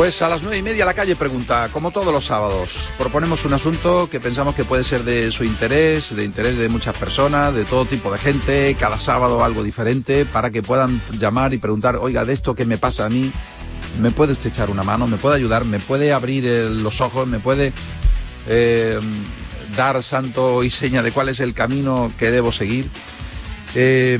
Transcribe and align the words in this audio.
Pues 0.00 0.22
a 0.22 0.30
las 0.30 0.40
nueve 0.40 0.56
y 0.56 0.62
media 0.62 0.86
la 0.86 0.94
calle 0.94 1.14
pregunta, 1.14 1.68
como 1.70 1.90
todos 1.90 2.10
los 2.10 2.24
sábados, 2.24 2.90
proponemos 2.96 3.44
un 3.44 3.52
asunto 3.52 4.08
que 4.08 4.18
pensamos 4.18 4.54
que 4.54 4.64
puede 4.64 4.82
ser 4.82 5.04
de 5.04 5.30
su 5.30 5.44
interés, 5.44 6.16
de 6.16 6.24
interés 6.24 6.56
de 6.56 6.70
muchas 6.70 6.96
personas, 6.96 7.54
de 7.54 7.66
todo 7.66 7.84
tipo 7.84 8.10
de 8.10 8.16
gente, 8.16 8.74
cada 8.80 8.98
sábado 8.98 9.44
algo 9.44 9.62
diferente, 9.62 10.24
para 10.24 10.50
que 10.50 10.62
puedan 10.62 11.02
llamar 11.18 11.52
y 11.52 11.58
preguntar, 11.58 11.96
oiga, 11.96 12.24
de 12.24 12.32
esto 12.32 12.54
que 12.54 12.64
me 12.64 12.78
pasa 12.78 13.04
a 13.04 13.08
mí, 13.10 13.30
¿me 14.00 14.10
puede 14.10 14.32
usted 14.32 14.48
echar 14.48 14.70
una 14.70 14.82
mano? 14.82 15.06
¿Me 15.06 15.18
puede 15.18 15.36
ayudar? 15.36 15.66
¿Me 15.66 15.80
puede 15.80 16.14
abrir 16.14 16.46
eh, 16.46 16.70
los 16.70 17.02
ojos? 17.02 17.28
¿Me 17.28 17.38
puede 17.38 17.74
eh, 18.48 18.98
dar 19.76 20.02
santo 20.02 20.64
y 20.64 20.70
seña 20.70 21.02
de 21.02 21.12
cuál 21.12 21.28
es 21.28 21.40
el 21.40 21.52
camino 21.52 22.10
que 22.18 22.30
debo 22.30 22.52
seguir? 22.52 22.88
Eh, 23.74 24.18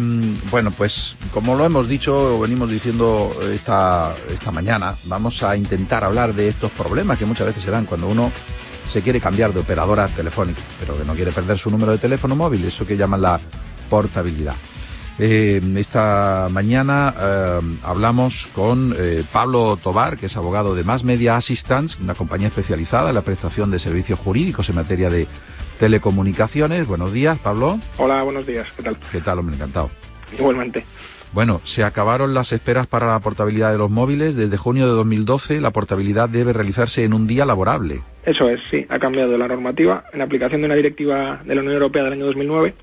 bueno, 0.51 0.71
pues 0.71 1.17
como 1.33 1.57
lo 1.57 1.65
hemos 1.65 1.89
dicho, 1.89 2.37
o 2.37 2.41
venimos 2.41 2.71
diciendo 2.71 3.31
esta, 3.53 4.15
esta 4.33 4.51
mañana, 4.53 4.95
vamos 5.05 5.43
a 5.43 5.57
intentar 5.57 6.05
hablar 6.05 6.35
de 6.35 6.49
estos 6.49 6.71
problemas 6.71 7.19
que 7.19 7.27
muchas 7.27 7.49
veces 7.49 7.65
se 7.65 7.71
dan 7.71 7.87
cuando 7.87 8.07
uno 8.07 8.31
se 8.87 9.03
quiere 9.03 9.21
cambiar 9.21 9.53
de 9.53 9.61
operadora 9.61 10.09
telefónica, 10.09 10.63
pero 10.79 10.97
que 10.97 11.05
no 11.05 11.15
quiere 11.15 11.33
perder 11.33 11.59
su 11.59 11.71
número 11.71 11.93
de 11.93 11.99
teléfono 11.99 12.35
móvil, 12.37 12.65
eso 12.65 12.87
que 12.87 12.97
llaman 12.97 13.23
la 13.23 13.41
portabilidad. 13.89 14.55
Eh, 15.23 15.61
esta 15.77 16.49
mañana 16.51 17.15
eh, 17.21 17.61
hablamos 17.83 18.49
con 18.55 18.95
eh, 18.97 19.23
Pablo 19.31 19.77
Tobar, 19.77 20.17
que 20.17 20.27
es 20.27 20.37
abogado 20.37 20.75
de 20.75 20.83
Mass 20.83 21.05
Media 21.05 21.37
Assistance, 21.37 21.99
una 22.01 22.15
compañía 22.15 22.49
especializada 22.49 23.11
en 23.11 23.17
la 23.17 23.21
prestación 23.21 23.71
de 23.71 23.79
servicios 23.79 24.19
jurídicos 24.19 24.71
en 24.71 24.77
materia 24.77 25.11
de 25.11 25.29
telecomunicaciones. 25.81 26.87
Buenos 26.87 27.11
días, 27.13 27.39
Pablo. 27.39 27.79
Hola, 27.97 28.23
buenos 28.23 28.47
días. 28.47 28.71
¿Qué 28.77 28.83
tal? 28.83 28.97
¿Qué 29.11 29.21
tal, 29.23 29.39
hombre? 29.39 29.57
Encantado. 29.57 29.91
Igualmente. 30.39 30.85
Bueno, 31.33 31.63
se 31.65 31.85
acabaron 31.85 32.35
las 32.35 32.53
esperas 32.53 32.87
para 32.87 33.07
la 33.07 33.21
portabilidad 33.21 33.73
de 33.73 33.79
los 33.79 33.91
móviles. 33.91 34.37
Desde 34.37 34.59
junio 34.59 34.87
de 34.87 34.93
2012 34.93 35.61
la 35.61 35.71
portabilidad 35.71 36.29
debe 36.29 36.53
realizarse 36.53 37.03
en 37.05 37.15
un 37.15 37.27
día 37.27 37.47
laborable. 37.47 38.03
Eso 38.25 38.51
es, 38.51 38.61
sí. 38.71 38.85
Ha 38.91 38.99
cambiado 38.99 39.39
la 39.39 39.49
normativa 39.49 40.05
en 40.13 40.21
aplicación 40.21 40.61
de 40.61 40.67
una 40.67 40.75
directiva 40.75 41.41
de 41.45 41.55
la 41.55 41.63
Unión 41.63 41.75
Europea 41.75 42.05
del 42.05 42.13
año 42.13 42.27
2009 42.27 42.75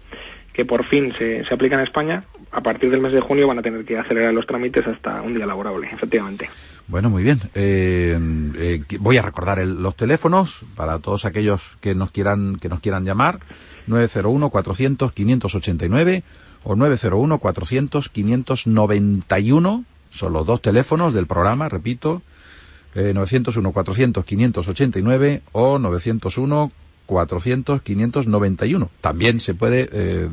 que 0.54 0.66
por 0.66 0.84
fin 0.86 1.14
se, 1.20 1.46
se 1.46 1.54
aplica 1.54 1.76
en 1.76 1.82
España. 1.82 2.24
A 2.52 2.62
partir 2.62 2.90
del 2.90 3.00
mes 3.00 3.14
de 3.14 3.22
junio 3.22 3.48
van 3.48 3.60
a 3.60 3.62
tener 3.62 3.86
que 3.86 4.00
acelerar 4.00 4.34
los 4.34 4.48
trámites 4.48 4.88
hasta 4.88 5.22
un 5.22 5.36
día 5.36 5.46
laborable, 5.46 5.88
efectivamente. 5.94 6.50
Bueno, 6.88 7.10
muy 7.10 7.24
bien. 7.24 7.42
Eh, 7.54 8.18
eh, 8.56 8.98
voy 9.00 9.18
a 9.18 9.22
recordar 9.22 9.60
el, 9.60 9.82
los 9.82 9.96
teléfonos 9.96 10.66
para 10.76 11.00
todos 11.00 11.26
aquellos 11.26 11.78
que 11.82 11.96
nos 11.96 12.12
quieran 12.12 12.58
que 12.58 12.70
nos 12.70 12.80
quieran 12.80 13.04
llamar 13.04 13.40
901 13.88 14.50
400 14.50 15.12
589 15.12 16.24
o 16.64 16.76
901 16.76 17.40
400 17.40 18.10
591 18.10 19.86
son 20.10 20.34
los 20.34 20.46
dos 20.46 20.62
teléfonos 20.62 21.14
del 21.14 21.28
programa, 21.28 21.70
repito, 21.70 22.22
eh, 22.96 23.14
901 23.14 23.72
400 23.72 24.26
589 24.26 25.42
o 25.52 25.80
901 25.80 26.72
400 27.06 27.82
591. 27.82 28.90
También 29.02 29.40
se 29.40 29.54
puede 29.54 29.90
eh, 29.92 30.30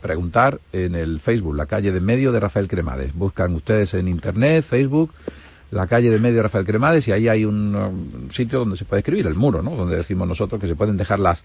preguntar 0.00 0.60
en 0.72 0.94
el 0.94 1.20
Facebook, 1.20 1.54
la 1.54 1.66
calle 1.66 1.92
de 1.92 2.00
medio 2.00 2.32
de 2.32 2.40
Rafael 2.40 2.68
Cremades. 2.68 3.14
Buscan 3.14 3.54
ustedes 3.54 3.94
en 3.94 4.08
internet, 4.08 4.64
Facebook, 4.64 5.10
la 5.72 5.86
calle 5.86 6.10
de 6.10 6.18
medio 6.18 6.42
Rafael 6.42 6.66
Cremades 6.66 7.08
y 7.08 7.12
ahí 7.12 7.28
hay 7.28 7.44
un, 7.44 7.74
un, 7.74 8.30
sitio 8.30 8.60
donde 8.60 8.76
se 8.76 8.84
puede 8.84 9.00
escribir, 9.00 9.26
el 9.26 9.34
muro, 9.34 9.62
¿no? 9.62 9.74
Donde 9.74 9.96
decimos 9.96 10.28
nosotros 10.28 10.60
que 10.60 10.68
se 10.68 10.76
pueden 10.76 10.96
dejar 10.96 11.18
las, 11.18 11.42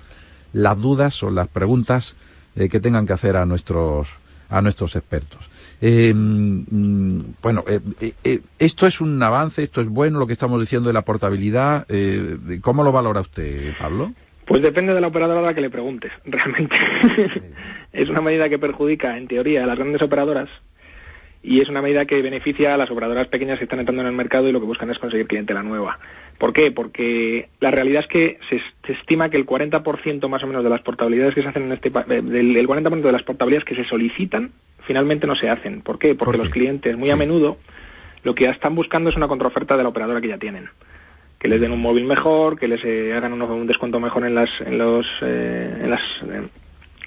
las 0.54 0.80
dudas 0.80 1.24
o 1.24 1.32
las 1.32 1.48
preguntas 1.48 2.18
eh, 2.56 2.68
que 2.68 2.80
tengan 2.80 3.08
que 3.08 3.14
hacer 3.14 3.38
a 3.38 3.46
nuestros, 3.46 4.10
a 4.50 4.62
nuestros 4.62 4.96
expertos. 4.98 5.50
Eh, 5.80 6.14
bueno, 6.14 7.64
eh, 7.68 7.80
eh, 8.24 8.40
esto 8.60 8.86
es 8.86 9.00
un 9.00 9.22
avance, 9.22 9.64
esto 9.64 9.80
es 9.80 9.88
bueno, 9.88 10.20
lo 10.20 10.28
que 10.28 10.34
estamos 10.34 10.60
diciendo 10.60 10.90
de 10.90 10.94
la 10.94 11.04
portabilidad. 11.04 11.88
¿Cómo 12.62 12.84
lo 12.84 12.92
valora 12.92 13.22
usted, 13.22 13.74
Pablo? 13.80 14.14
Pues 14.46 14.62
depende 14.62 14.94
de 14.94 15.02
la 15.02 15.08
operadora 15.08 15.40
a 15.40 15.44
la 15.44 15.54
que 15.54 15.62
le 15.62 15.70
preguntes, 15.70 16.12
realmente. 16.26 16.76
Es 17.94 18.10
una 18.10 18.22
medida 18.22 18.50
que 18.50 18.60
perjudica, 18.60 19.18
en 19.18 19.28
teoría, 19.28 19.64
a 19.64 19.68
las 19.68 19.78
grandes 19.78 20.02
operadoras 20.02 20.50
y 21.44 21.62
es 21.62 21.70
una 21.70 21.82
medida 21.82 22.06
que 22.06 22.22
beneficia 22.22 22.74
a 22.74 22.78
las 22.78 22.92
operadoras 22.92 23.28
pequeñas 23.28 23.58
que 23.58 23.66
están 23.66 23.80
entrando 23.80 24.02
en 24.02 24.08
el 24.08 24.16
mercado 24.16 24.50
y 24.50 24.52
lo 24.52 24.60
que 24.60 24.66
buscan 24.66 24.90
es 24.90 25.00
conseguir 25.00 25.28
clientela 25.28 25.64
nueva. 25.64 26.00
¿Por 26.38 26.54
qué? 26.54 26.72
Porque 26.72 27.50
la 27.60 27.72
realidad 27.72 28.04
es 28.04 28.08
que 28.08 28.40
se, 28.50 28.62
se 28.86 28.94
estima 28.94 29.30
que 29.30 29.38
el 29.38 29.46
40% 29.46 30.28
más 30.30 30.44
o 30.44 30.48
menos 30.48 30.64
de 30.64 30.70
las 30.70 30.82
portabilidades 30.82 31.34
que 31.34 31.42
se 31.42 31.48
hacen 31.48 31.64
en 31.64 31.72
este 31.72 31.90
del 31.90 32.58
el 32.58 32.68
40% 32.68 33.02
de 33.02 33.12
las 33.12 33.24
portabilidades 33.24 33.66
que 33.66 33.76
se 33.76 33.86
solicitan 33.86 34.52
finalmente 34.86 35.28
no 35.28 35.36
se 35.36 35.50
hacen. 35.50 35.82
¿Por 35.82 36.00
qué? 36.00 36.16
Porque 36.16 36.26
¿Por 36.26 36.36
qué? 36.36 36.44
los 36.44 36.50
clientes 36.50 36.98
muy 36.98 37.08
sí. 37.08 37.12
a 37.12 37.16
menudo 37.16 37.58
lo 38.24 38.36
que 38.36 38.46
están 38.46 38.76
buscando 38.76 39.10
es 39.10 39.16
una 39.16 39.28
contraoferta 39.28 39.78
de 39.78 39.84
la 39.84 39.90
operadora 39.90 40.22
que 40.22 40.28
ya 40.28 40.38
tienen 40.38 40.70
que 41.40 41.48
les 41.48 41.62
den 41.62 41.72
un 41.72 41.82
móvil 41.82 42.06
mejor, 42.06 42.58
que 42.60 42.68
les 42.68 42.84
eh, 42.84 43.14
hagan 43.14 43.34
un, 43.34 43.42
un, 43.44 43.68
descuento 43.68 44.00
mejor 44.00 44.26
en 44.26 44.36
las 44.36 44.50
en 44.66 44.78
los 44.78 45.06
eh, 45.22 45.82
en 45.84 45.90
las 45.90 46.02
eh, 46.24 46.48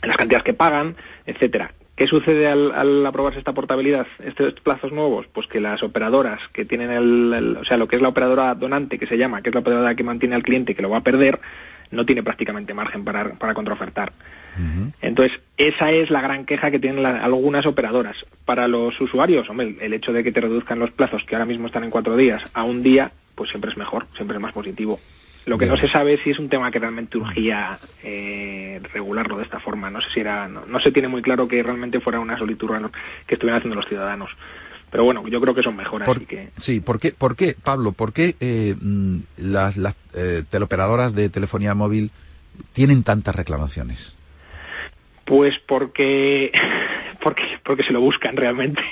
en 0.03 0.09
las 0.09 0.17
cantidades 0.17 0.45
que 0.45 0.55
pagan, 0.55 0.97
etcétera. 1.27 1.73
¿Qué 2.01 2.07
sucede 2.07 2.49
al, 2.49 2.73
al, 2.73 3.05
aprobarse 3.05 3.41
esta 3.41 3.53
portabilidad, 3.53 4.07
estos 4.25 4.55
plazos 4.61 4.91
nuevos? 4.91 5.27
Pues 5.35 5.47
que 5.49 5.61
las 5.61 5.83
operadoras 5.83 6.41
que 6.55 6.65
tienen 6.65 6.91
el, 6.91 7.35
el, 7.35 7.57
o 7.59 7.65
sea, 7.67 7.77
lo 7.77 7.89
que 7.89 7.97
es 7.97 8.01
la 8.01 8.09
operadora 8.09 8.55
donante, 8.55 8.99
que 8.99 9.07
se 9.07 9.19
llama, 9.19 9.43
que 9.43 9.51
es 9.51 9.55
la 9.55 9.61
operadora 9.61 9.95
que 9.95 10.03
mantiene 10.03 10.35
al 10.35 10.43
cliente 10.43 10.75
que 10.75 10.81
lo 10.81 10.89
va 10.89 10.97
a 10.97 11.03
perder, 11.03 11.39
no 11.91 12.07
tiene 12.07 12.23
prácticamente 12.23 12.73
margen 12.73 13.05
para, 13.05 13.35
para 13.35 13.53
contraofertar. 13.53 14.15
Uh 14.57 14.63
-huh. 14.63 14.93
Entonces, 15.03 15.39
esa 15.59 15.91
es 15.91 16.09
la 16.09 16.23
gran 16.23 16.47
queja 16.47 16.71
que 16.71 16.79
tienen 16.79 17.03
la, 17.03 17.23
algunas 17.23 17.67
operadoras. 17.67 18.17
Para 18.47 18.67
los 18.67 18.99
usuarios, 18.99 19.51
hombre, 19.51 19.77
el 19.83 19.93
hecho 19.93 20.15
de 20.15 20.25
que 20.25 20.33
te 20.33 20.41
reduzcan 20.41 20.79
los 20.79 20.93
plazos, 20.93 21.23
que 21.27 21.35
ahora 21.35 21.45
mismo 21.45 21.67
están 21.67 21.85
en 21.85 21.91
cuatro 21.91 22.17
días, 22.17 22.41
a 22.55 22.65
un 22.65 22.83
día, 22.83 23.11
pues 23.35 23.51
siempre 23.51 23.73
es 23.73 23.77
mejor, 23.77 24.07
siempre 24.17 24.39
es 24.39 24.43
más 24.43 24.55
positivo. 24.55 24.99
Lo 25.51 25.59
que 25.59 25.67
no 25.67 25.77
se 25.77 25.89
sabe 25.89 26.15
es 26.15 26.21
si 26.23 26.31
es 26.31 26.39
un 26.39 26.49
tema 26.49 26.71
que 26.71 26.79
realmente 26.79 27.19
urgía 27.19 27.77
eh, 28.05 28.81
regularlo 28.95 29.37
de 29.37 29.43
esta 29.43 29.59
forma. 29.59 29.91
No 29.91 30.01
sé 30.01 30.07
si 30.15 30.21
era, 30.21 30.47
no, 30.47 30.65
no, 30.65 30.79
se 30.79 30.93
tiene 30.93 31.09
muy 31.09 31.23
claro 31.23 31.49
que 31.49 31.61
realmente 31.61 31.99
fuera 31.99 32.21
una 32.21 32.39
solicitud 32.39 32.71
que 33.27 33.35
estuvieran 33.35 33.59
haciendo 33.59 33.75
los 33.75 33.89
ciudadanos. 33.89 34.31
Pero 34.93 35.03
bueno, 35.03 35.27
yo 35.27 35.41
creo 35.41 35.53
que 35.53 35.65
son 35.65 35.75
mejoras. 35.75 36.07
Por, 36.07 36.25
que... 36.25 36.51
Sí, 36.57 36.79
¿por 36.79 37.01
qué, 37.01 37.11
por 37.11 37.35
qué, 37.35 37.57
Pablo, 37.61 37.91
por 37.91 38.13
qué 38.13 38.37
eh, 38.39 38.77
las, 39.39 39.77
las 39.77 39.97
eh, 40.15 40.45
teleoperadoras 40.49 41.17
de 41.17 41.29
telefonía 41.31 41.75
móvil 41.75 42.13
tienen 42.73 43.03
tantas 43.03 43.35
reclamaciones? 43.35 44.17
Pues 45.25 45.55
porque, 45.67 46.53
porque, 47.25 47.43
porque 47.65 47.83
se 47.83 47.93
lo 47.93 48.01
buscan 48.01 48.37
realmente. 48.37 48.83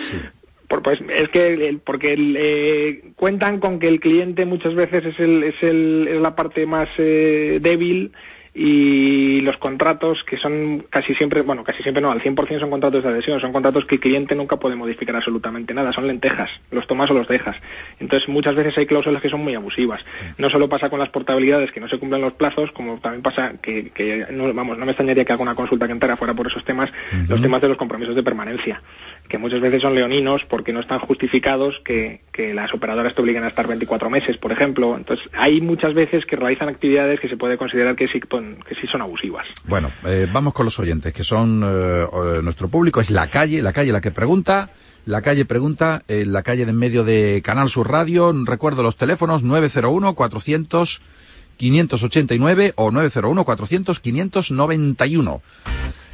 Sí. 0.00 0.16
pues 0.80 1.00
es 1.14 1.28
que 1.28 1.78
porque 1.84 2.14
eh, 2.16 3.12
cuentan 3.16 3.60
con 3.60 3.78
que 3.78 3.88
el 3.88 4.00
cliente 4.00 4.46
muchas 4.46 4.74
veces 4.74 5.04
es 5.04 5.20
el 5.20 5.42
es 5.42 5.62
el 5.62 6.08
es 6.08 6.20
la 6.20 6.34
parte 6.34 6.64
más 6.64 6.88
eh, 6.96 7.58
débil 7.60 8.12
y 8.54 9.40
los 9.40 9.56
contratos 9.56 10.18
que 10.28 10.36
son 10.36 10.84
casi 10.90 11.14
siempre, 11.14 11.40
bueno, 11.40 11.64
casi 11.64 11.82
siempre 11.82 12.02
no, 12.02 12.10
al 12.10 12.20
100% 12.20 12.60
son 12.60 12.70
contratos 12.70 13.02
de 13.02 13.08
adhesión, 13.08 13.40
son 13.40 13.52
contratos 13.52 13.86
que 13.86 13.94
el 13.94 14.00
cliente 14.00 14.34
nunca 14.34 14.56
puede 14.56 14.76
modificar 14.76 15.16
absolutamente 15.16 15.72
nada, 15.72 15.92
son 15.92 16.06
lentejas, 16.06 16.50
los 16.70 16.86
tomas 16.86 17.10
o 17.10 17.14
los 17.14 17.26
dejas. 17.28 17.56
Entonces 17.98 18.28
muchas 18.28 18.54
veces 18.54 18.76
hay 18.76 18.86
cláusulas 18.86 19.22
que 19.22 19.30
son 19.30 19.42
muy 19.42 19.54
abusivas. 19.54 20.02
No 20.36 20.50
solo 20.50 20.68
pasa 20.68 20.90
con 20.90 20.98
las 20.98 21.08
portabilidades 21.08 21.72
que 21.72 21.80
no 21.80 21.88
se 21.88 21.98
cumplen 21.98 22.20
los 22.20 22.34
plazos, 22.34 22.70
como 22.72 22.98
también 22.98 23.22
pasa 23.22 23.54
que, 23.62 23.90
que 23.90 24.26
no, 24.30 24.52
vamos, 24.52 24.76
no 24.76 24.84
me 24.84 24.92
extrañaría 24.92 25.24
que 25.24 25.32
alguna 25.32 25.54
consulta 25.54 25.86
que 25.86 25.92
entrara 25.92 26.16
fuera 26.18 26.34
por 26.34 26.46
esos 26.46 26.64
temas, 26.64 26.90
uh 26.90 27.16
-huh. 27.16 27.28
los 27.28 27.40
temas 27.40 27.62
de 27.62 27.68
los 27.68 27.78
compromisos 27.78 28.14
de 28.14 28.22
permanencia 28.22 28.82
que 29.28 29.38
muchas 29.38 29.60
veces 29.62 29.80
son 29.80 29.94
leoninos 29.94 30.42
porque 30.48 30.74
no 30.74 30.80
están 30.80 30.98
justificados 30.98 31.74
que, 31.84 32.20
que, 32.32 32.52
las 32.52 32.72
operadoras 32.74 33.14
te 33.14 33.22
obliguen 33.22 33.44
a 33.44 33.48
estar 33.48 33.66
24 33.66 34.10
meses, 34.10 34.36
por 34.36 34.52
ejemplo. 34.52 34.94
Entonces, 34.94 35.26
hay 35.32 35.60
muchas 35.60 35.94
veces 35.94 36.26
que 36.26 36.36
realizan 36.36 36.68
actividades 36.68 37.18
que 37.18 37.30
se 37.30 37.38
puede 37.38 37.56
considerar 37.56 37.96
que 37.96 38.08
sí, 38.08 38.20
que 38.66 38.74
sí 38.74 38.86
son 38.90 39.02
abusivas. 39.02 39.46
Bueno, 39.64 39.90
eh, 40.04 40.26
vamos 40.32 40.54
con 40.54 40.64
los 40.64 40.78
oyentes, 40.78 41.12
que 41.12 41.24
son 41.24 41.62
eh, 41.64 42.06
nuestro 42.42 42.68
público, 42.68 43.00
es 43.00 43.10
la 43.10 43.28
calle, 43.28 43.62
la 43.62 43.72
calle 43.72 43.92
la 43.92 44.00
que 44.00 44.10
pregunta. 44.10 44.70
La 45.04 45.20
calle 45.20 45.44
pregunta, 45.44 46.04
la 46.06 46.44
calle 46.44 46.64
de 46.64 46.70
en 46.70 46.78
medio 46.78 47.02
de 47.02 47.42
Canal 47.44 47.68
Sur 47.68 47.90
Radio, 47.90 48.32
recuerdo 48.44 48.84
los 48.84 48.96
teléfonos 48.96 49.42
901 49.42 50.14
400 50.14 51.02
589 51.56 52.72
o 52.76 52.92
901 52.92 53.44
400 53.44 53.98
591. 53.98 55.42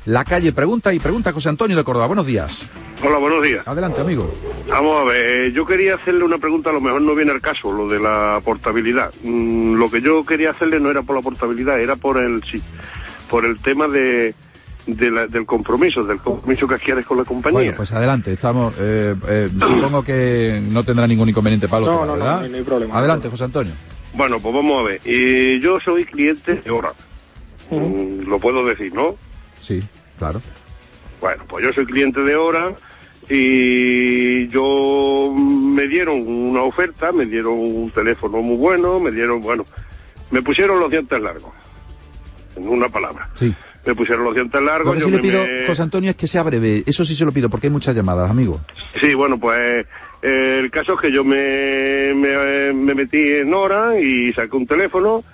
La 0.09 0.25
calle 0.25 0.53
pregunta 0.53 0.95
y 0.95 0.99
pregunta 0.99 1.35
José 1.35 1.51
Antonio 1.51 1.77
de 1.77 1.85
Córdoba. 1.85 2.07
Buenos 2.07 2.25
días. 2.25 2.63
Hola, 3.05 3.19
buenos 3.19 3.45
días. 3.45 3.69
Adelante, 3.69 4.01
amigo. 4.01 4.33
Vamos 4.67 5.03
a 5.03 5.05
ver, 5.05 5.49
eh, 5.49 5.53
yo 5.53 5.67
quería 5.67 5.97
hacerle 5.97 6.25
una 6.25 6.39
pregunta, 6.39 6.71
a 6.71 6.73
lo 6.73 6.81
mejor 6.81 7.03
no 7.03 7.15
viene 7.15 7.31
al 7.31 7.43
caso, 7.43 7.71
lo 7.71 7.87
de 7.87 8.01
la 8.01 8.41
portabilidad. 8.43 9.13
Mm, 9.23 9.75
lo 9.75 9.91
que 9.91 10.01
yo 10.01 10.25
quería 10.25 10.53
hacerle 10.53 10.81
no 10.81 10.91
era 10.91 11.03
por 11.03 11.15
la 11.15 11.21
portabilidad, 11.21 11.79
era 11.79 11.95
por 11.97 12.17
el 12.25 12.43
sí, 12.45 12.59
por 13.29 13.45
el 13.45 13.61
tema 13.61 13.87
de, 13.87 14.35
de 14.87 15.11
la, 15.11 15.27
del 15.27 15.45
compromiso, 15.45 16.03
del 16.03 16.21
compromiso 16.21 16.67
que 16.67 16.77
adquieres 16.77 17.05
con 17.05 17.19
la 17.19 17.25
compañía. 17.25 17.59
Bueno, 17.59 17.75
pues 17.77 17.93
adelante, 17.93 18.33
estamos. 18.33 18.77
Eh, 18.79 19.15
eh, 19.29 19.51
supongo 19.61 20.03
que 20.03 20.59
no 20.71 20.85
tendrá 20.85 21.07
ningún 21.07 21.29
inconveniente 21.29 21.69
para 21.69 21.85
no, 21.85 22.07
no, 22.07 22.15
¿verdad? 22.15 22.41
No, 22.45 22.49
no, 22.49 22.57
hay 22.57 22.63
problema. 22.63 22.99
Adelante, 22.99 23.29
José 23.29 23.45
Antonio. 23.45 23.75
Bueno, 24.15 24.41
pues 24.41 24.55
vamos 24.55 24.81
a 24.81 24.85
ver. 24.85 25.03
Y 25.05 25.61
yo 25.61 25.79
soy 25.81 26.07
cliente 26.07 26.55
de 26.55 26.71
Hora. 26.71 26.93
Uh 27.69 27.79
-huh. 27.79 28.23
mm, 28.25 28.27
lo 28.27 28.39
puedo 28.41 28.65
decir, 28.65 28.95
¿no? 28.95 29.15
Sí, 29.61 29.83
claro. 30.19 30.43
Bueno, 31.21 31.45
pues 31.49 31.65
yo 31.65 31.73
soy 31.73 31.85
cliente 31.87 32.21
de 32.21 32.37
Hora 32.37 32.75
y 33.29 34.49
yo 34.49 35.33
me 35.35 35.87
dieron 35.89 36.27
una 36.27 36.63
oferta, 36.63 37.13
me 37.13 37.27
dieron 37.27 37.55
un 37.59 37.91
teléfono 37.91 38.39
muy 38.43 38.57
bueno, 38.57 39.01
me 39.01 39.11
dieron, 39.11 39.41
bueno, 39.41 39.65
me 40.31 40.43
pusieron 40.43 40.81
los 40.81 40.91
dientes 40.91 41.21
largos, 41.21 41.53
en 42.57 42.69
una 42.69 42.89
palabra. 42.89 43.29
Sí. 43.35 43.55
Me 43.87 43.95
pusieron 43.95 44.25
los 44.25 44.35
dientes 44.35 44.61
largos. 44.61 44.87
Lo 44.87 44.93
que 44.95 45.01
yo 45.01 45.07
sí 45.07 45.13
le 45.13 45.19
pido, 45.19 45.47
me- 45.47 45.67
José 45.67 45.83
Antonio, 45.83 46.11
es 46.11 46.17
que 46.17 46.27
sea 46.27 46.43
breve. 46.43 46.83
Eso 46.87 47.05
sí 47.05 47.15
se 47.15 47.25
lo 47.25 47.33
pido, 47.33 47.49
porque 47.49 47.69
hay 47.69 47.73
muchas 47.73 47.95
llamadas, 47.95 48.31
amigo. 48.31 48.61
Sí, 49.01 49.15
bueno, 49.15 49.39
pues 49.39 49.87
eh, 50.23 50.59
el 50.61 50.71
caso 50.71 50.95
es 50.95 51.01
que 51.01 51.13
yo 51.13 51.25
me, 51.25 52.13
me, 52.15 52.73
me 52.75 52.95
metí 52.95 53.33
en 53.35 53.55
hora 53.55 53.99
y 53.99 54.33
saqué 54.35 54.57
un 54.57 54.67
teléfono, 54.67 55.25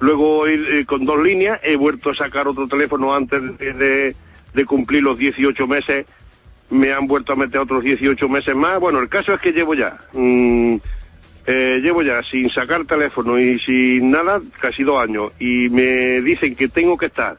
luego 0.00 0.46
eh, 0.46 0.84
con 0.86 1.04
dos 1.06 1.22
líneas 1.22 1.58
he 1.62 1.76
vuelto 1.76 2.10
a 2.10 2.14
sacar 2.14 2.48
otro 2.48 2.66
teléfono 2.68 3.14
antes 3.14 3.40
de, 3.58 3.72
de- 3.72 4.16
de 4.54 4.64
cumplir 4.66 5.02
los 5.02 5.18
18 5.18 5.66
meses, 5.66 6.06
me 6.70 6.92
han 6.92 7.06
vuelto 7.06 7.32
a 7.32 7.36
meter 7.36 7.60
otros 7.60 7.82
18 7.84 8.28
meses 8.28 8.54
más. 8.54 8.80
Bueno, 8.80 8.98
el 9.00 9.08
caso 9.08 9.34
es 9.34 9.40
que 9.40 9.52
llevo 9.52 9.74
ya, 9.74 9.98
mm, 10.12 10.76
eh, 11.46 11.80
llevo 11.82 12.02
ya 12.02 12.22
sin 12.22 12.48
sacar 12.50 12.84
teléfono 12.86 13.38
y 13.38 13.58
sin 13.60 14.10
nada, 14.10 14.40
casi 14.60 14.82
dos 14.82 15.02
años, 15.02 15.32
y 15.38 15.68
me 15.70 16.20
dicen 16.22 16.54
que 16.54 16.68
tengo 16.68 16.96
que 16.96 17.06
estar 17.06 17.36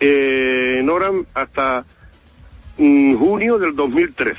eh, 0.00 0.78
en 0.80 0.88
hora 0.88 1.10
hasta 1.34 1.84
mm, 2.78 3.14
junio 3.16 3.58
del 3.58 3.74
2013. 3.76 4.38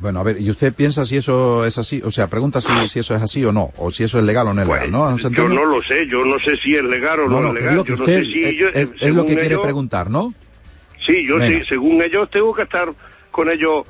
Bueno, 0.00 0.20
a 0.20 0.22
ver, 0.22 0.40
¿y 0.40 0.48
usted 0.48 0.72
piensa 0.72 1.04
si 1.04 1.16
eso 1.16 1.64
es 1.66 1.76
así? 1.76 2.00
O 2.04 2.10
sea, 2.12 2.28
pregunta 2.28 2.60
si, 2.60 2.86
si 2.86 3.00
eso 3.00 3.16
es 3.16 3.22
así 3.22 3.44
o 3.44 3.50
no, 3.52 3.72
o 3.78 3.90
si 3.90 4.04
eso 4.04 4.18
es 4.20 4.24
legal 4.24 4.46
o 4.46 4.54
no 4.54 4.62
es 4.62 4.68
legal, 4.68 4.90
¿no, 4.92 5.10
Pues, 5.10 5.24
yo 5.32 5.48
no 5.48 5.64
lo 5.64 5.82
sé, 5.82 6.06
yo 6.06 6.24
no 6.24 6.38
sé 6.38 6.56
si 6.58 6.76
es 6.76 6.84
legal 6.84 7.18
o 7.20 7.28
no, 7.28 7.40
No, 7.40 7.40
no, 7.52 7.58
es 7.58 7.64
legal. 7.64 7.84
no 7.88 8.04
sé 8.04 8.24
si 8.24 8.42
es, 8.44 8.56
yo- 8.56 8.68
es- 8.68 9.12
lo 9.14 9.26
que 9.26 9.36
quiere 9.36 9.58
preguntar, 9.58 10.08
¿no? 10.08 10.32
Sí, 11.08 11.26
yo 11.26 11.40
sí, 11.40 11.62
según 11.68 12.00
ellos 12.02 12.30
tengo 12.30 12.54
que 12.54 12.62
estar 12.62 12.88
con 13.32 13.50
ellos 13.50 13.84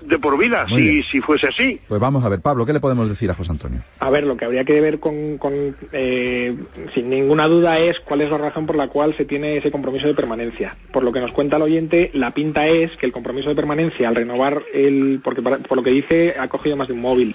de 0.00 0.18
por 0.18 0.38
vida, 0.38 0.64
si, 0.68 1.02
si 1.02 1.20
fuese 1.20 1.48
así. 1.48 1.80
Pues 1.88 2.00
vamos 2.00 2.24
a 2.24 2.28
ver, 2.28 2.40
Pablo, 2.40 2.64
¿qué 2.64 2.72
le 2.72 2.80
podemos 2.80 3.08
decir 3.08 3.30
a 3.30 3.34
José 3.34 3.50
Antonio? 3.50 3.80
A 3.98 4.08
ver, 4.10 4.24
lo 4.24 4.36
que 4.36 4.44
habría 4.46 4.64
que 4.64 4.80
ver 4.80 5.00
con, 5.00 5.36
con, 5.38 5.76
eh, 5.92 6.56
sin 6.94 7.10
ninguna 7.10 7.46
duda 7.48 7.78
es 7.78 7.98
cuál 8.06 8.22
es 8.22 8.30
la 8.30 8.38
razón 8.38 8.64
por 8.64 8.76
la 8.76 8.88
cual 8.88 9.14
se 9.16 9.24
tiene 9.24 9.56
ese 9.58 9.70
compromiso 9.70 10.06
de 10.06 10.14
permanencia. 10.14 10.76
Por 10.92 11.02
lo 11.04 11.12
que 11.12 11.20
nos 11.20 11.32
cuenta 11.32 11.56
el 11.56 11.62
oyente, 11.62 12.10
la 12.14 12.30
pinta 12.30 12.66
es 12.66 12.90
que 12.98 13.06
el 13.06 13.12
compromiso 13.12 13.48
de 13.50 13.56
permanencia 13.56 14.08
al 14.08 14.14
renovar 14.16 14.62
el, 14.72 15.20
porque 15.22 15.42
para- 15.42 15.58
por 15.58 15.76
lo 15.76 15.82
que 15.84 15.90
dice 15.90 16.34
ha 16.38 16.48
cogido 16.48 16.76
más 16.76 16.88
de 16.88 16.94
un 16.94 17.00
móvil. 17.02 17.34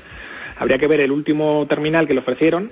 Habría 0.58 0.78
que 0.80 0.88
ver 0.88 1.02
el 1.02 1.12
último 1.12 1.66
terminal 1.68 2.08
que 2.08 2.14
le 2.14 2.22
ofrecieron, 2.22 2.72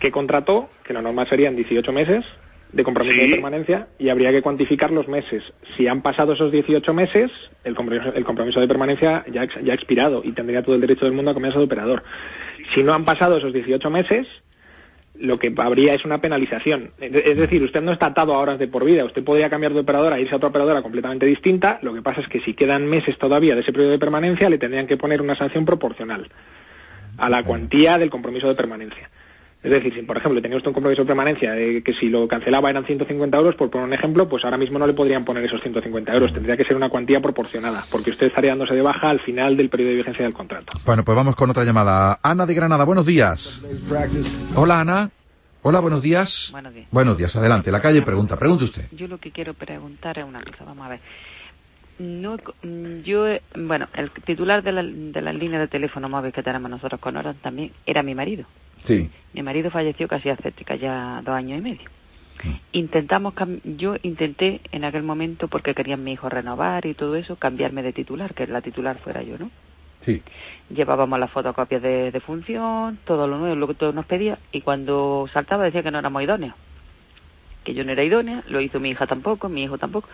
que 0.00 0.10
contrató, 0.10 0.68
que 0.84 0.92
lo 0.94 1.02
normal 1.02 1.28
serían 1.28 1.56
18 1.56 1.92
meses 1.92 2.24
de 2.72 2.84
compromiso 2.84 3.16
Sí. 3.20 3.28
de 3.28 3.34
permanencia 3.34 3.88
y 3.98 4.08
habría 4.08 4.30
que 4.30 4.42
cuantificar 4.42 4.90
los 4.90 5.06
meses. 5.08 5.42
Si 5.76 5.86
han 5.86 6.00
pasado 6.02 6.32
esos 6.32 6.50
18 6.50 6.94
meses, 6.94 7.30
el 7.64 7.74
compromiso, 7.74 8.14
el 8.14 8.24
compromiso 8.24 8.60
de 8.60 8.68
permanencia 8.68 9.24
ya, 9.30 9.46
ya 9.62 9.72
ha 9.72 9.74
expirado 9.76 10.22
y 10.24 10.32
tendría 10.32 10.62
todo 10.62 10.74
el 10.74 10.80
derecho 10.80 11.04
del 11.04 11.14
mundo 11.14 11.30
a 11.30 11.34
cambiarse 11.34 11.58
de 11.58 11.64
operador. 11.66 12.02
Si 12.74 12.82
no 12.82 12.94
han 12.94 13.04
pasado 13.04 13.36
esos 13.36 13.52
18 13.52 13.90
meses, 13.90 14.26
lo 15.18 15.38
que 15.38 15.52
habría 15.58 15.92
es 15.94 16.04
una 16.06 16.22
penalización. 16.22 16.92
Es 16.98 17.14
es 17.14 17.36
decir, 17.36 17.62
usted 17.62 17.82
no 17.82 17.92
está 17.92 18.06
atado 18.06 18.32
a 18.34 18.38
horas 18.38 18.58
de 18.58 18.66
por 18.68 18.84
vida. 18.84 19.04
Usted 19.04 19.22
podría 19.22 19.50
cambiar 19.50 19.74
de 19.74 19.80
operadora, 19.80 20.18
irse 20.18 20.32
a 20.32 20.38
otra 20.38 20.48
operadora 20.48 20.80
completamente 20.82 21.26
distinta. 21.26 21.78
Lo 21.82 21.92
que 21.92 22.00
pasa 22.02 22.22
es 22.22 22.28
que 22.28 22.40
si 22.40 22.54
quedan 22.54 22.86
meses 22.86 23.18
todavía 23.18 23.54
de 23.54 23.60
ese 23.60 23.72
periodo 23.72 23.92
de 23.92 23.98
permanencia, 23.98 24.48
le 24.48 24.58
tendrían 24.58 24.86
que 24.86 24.96
poner 24.96 25.20
una 25.20 25.36
sanción 25.36 25.66
proporcional 25.66 26.28
a 27.18 27.28
la 27.28 27.42
cuantía 27.44 27.98
del 27.98 28.08
compromiso 28.08 28.48
de 28.48 28.54
permanencia. 28.54 29.10
Es 29.62 29.70
decir, 29.70 29.94
si 29.94 30.02
por 30.02 30.16
ejemplo 30.16 30.42
tenía 30.42 30.56
usted 30.56 30.68
un 30.68 30.74
compromiso 30.74 31.02
de 31.02 31.06
permanencia 31.06 31.52
de 31.52 31.82
que 31.84 31.92
si 31.94 32.08
lo 32.08 32.26
cancelaba 32.26 32.68
eran 32.68 32.84
150 32.84 33.38
euros, 33.38 33.54
por 33.54 33.70
poner 33.70 33.86
un 33.86 33.94
ejemplo, 33.94 34.28
pues 34.28 34.44
ahora 34.44 34.58
mismo 34.58 34.78
no 34.78 34.86
le 34.88 34.92
podrían 34.92 35.24
poner 35.24 35.44
esos 35.44 35.60
150 35.62 36.12
euros. 36.12 36.32
Tendría 36.32 36.56
que 36.56 36.64
ser 36.64 36.76
una 36.76 36.88
cuantía 36.88 37.20
proporcionada, 37.20 37.84
porque 37.90 38.10
usted 38.10 38.26
estaría 38.26 38.50
dándose 38.50 38.74
de 38.74 38.82
baja 38.82 39.08
al 39.08 39.20
final 39.20 39.56
del 39.56 39.68
periodo 39.68 39.90
de 39.90 39.96
vigencia 39.98 40.24
del 40.24 40.34
contrato. 40.34 40.78
Bueno, 40.84 41.04
pues 41.04 41.14
vamos 41.14 41.36
con 41.36 41.48
otra 41.50 41.64
llamada. 41.64 42.18
Ana 42.22 42.44
de 42.44 42.54
Granada, 42.54 42.84
buenos 42.84 43.06
días. 43.06 43.62
Hola, 44.56 44.80
Ana. 44.80 45.10
Hola, 45.64 45.78
buenos 45.78 46.02
días. 46.02 46.48
Buenos 46.50 46.74
días. 46.74 46.88
Buenos 46.90 47.16
días, 47.16 47.36
adelante. 47.36 47.70
La 47.70 47.80
calle 47.80 48.02
pregunta. 48.02 48.36
Pregunte 48.36 48.64
usted. 48.64 48.82
Yo 48.90 49.06
lo 49.06 49.18
que 49.18 49.30
quiero 49.30 49.54
preguntar 49.54 50.18
es 50.18 50.24
una 50.24 50.42
cosa, 50.42 50.64
vamos 50.64 50.86
a 50.86 50.88
ver. 50.88 51.00
No, 52.02 52.36
mm, 52.62 53.02
yo, 53.02 53.28
eh, 53.28 53.42
bueno, 53.54 53.86
el 53.94 54.10
titular 54.10 54.64
de 54.64 54.72
la, 54.72 54.82
de 54.82 55.22
las 55.22 55.34
líneas 55.36 55.60
de 55.60 55.68
teléfono 55.68 56.08
móvil 56.08 56.32
que 56.32 56.42
tenemos 56.42 56.68
nosotros 56.68 57.00
con 57.00 57.16
Orange 57.16 57.38
también 57.42 57.70
era 57.86 58.02
mi 58.02 58.14
marido. 58.16 58.44
Sí. 58.80 59.08
Mi 59.32 59.42
marido 59.42 59.70
falleció 59.70 60.08
casi 60.08 60.28
hace 60.28 60.52
ya 60.80 61.22
dos 61.24 61.34
años 61.34 61.60
y 61.60 61.62
medio. 61.62 61.90
Mm. 62.42 62.54
Intentamos, 62.72 63.34
yo 63.62 63.94
intenté 64.02 64.60
en 64.72 64.84
aquel 64.84 65.04
momento, 65.04 65.46
porque 65.46 65.76
querían 65.76 66.02
mi 66.02 66.12
hijo 66.12 66.28
renovar 66.28 66.86
y 66.86 66.94
todo 66.94 67.14
eso, 67.14 67.36
cambiarme 67.36 67.84
de 67.84 67.92
titular, 67.92 68.34
que 68.34 68.48
la 68.48 68.62
titular 68.62 68.98
fuera 68.98 69.22
yo, 69.22 69.38
¿no? 69.38 69.50
Sí. 70.00 70.22
Llevábamos 70.74 71.20
las 71.20 71.30
fotocopias 71.30 71.82
de, 71.82 72.10
de 72.10 72.20
función, 72.20 72.98
todo 73.04 73.28
lo 73.28 73.38
nuevo, 73.38 73.54
lo 73.54 73.68
que 73.68 73.74
todo 73.74 73.92
nos 73.92 74.06
pedía, 74.06 74.40
y 74.50 74.62
cuando 74.62 75.28
saltaba 75.32 75.62
decía 75.62 75.84
que 75.84 75.92
no 75.92 76.00
éramos 76.00 76.24
idóneos. 76.24 76.56
Que 77.64 77.74
yo 77.74 77.84
no 77.84 77.92
era 77.92 78.02
idónea, 78.04 78.42
lo 78.48 78.60
hizo 78.60 78.80
mi 78.80 78.90
hija 78.90 79.06
tampoco, 79.06 79.48
mi 79.48 79.62
hijo 79.64 79.78
tampoco. 79.78 80.08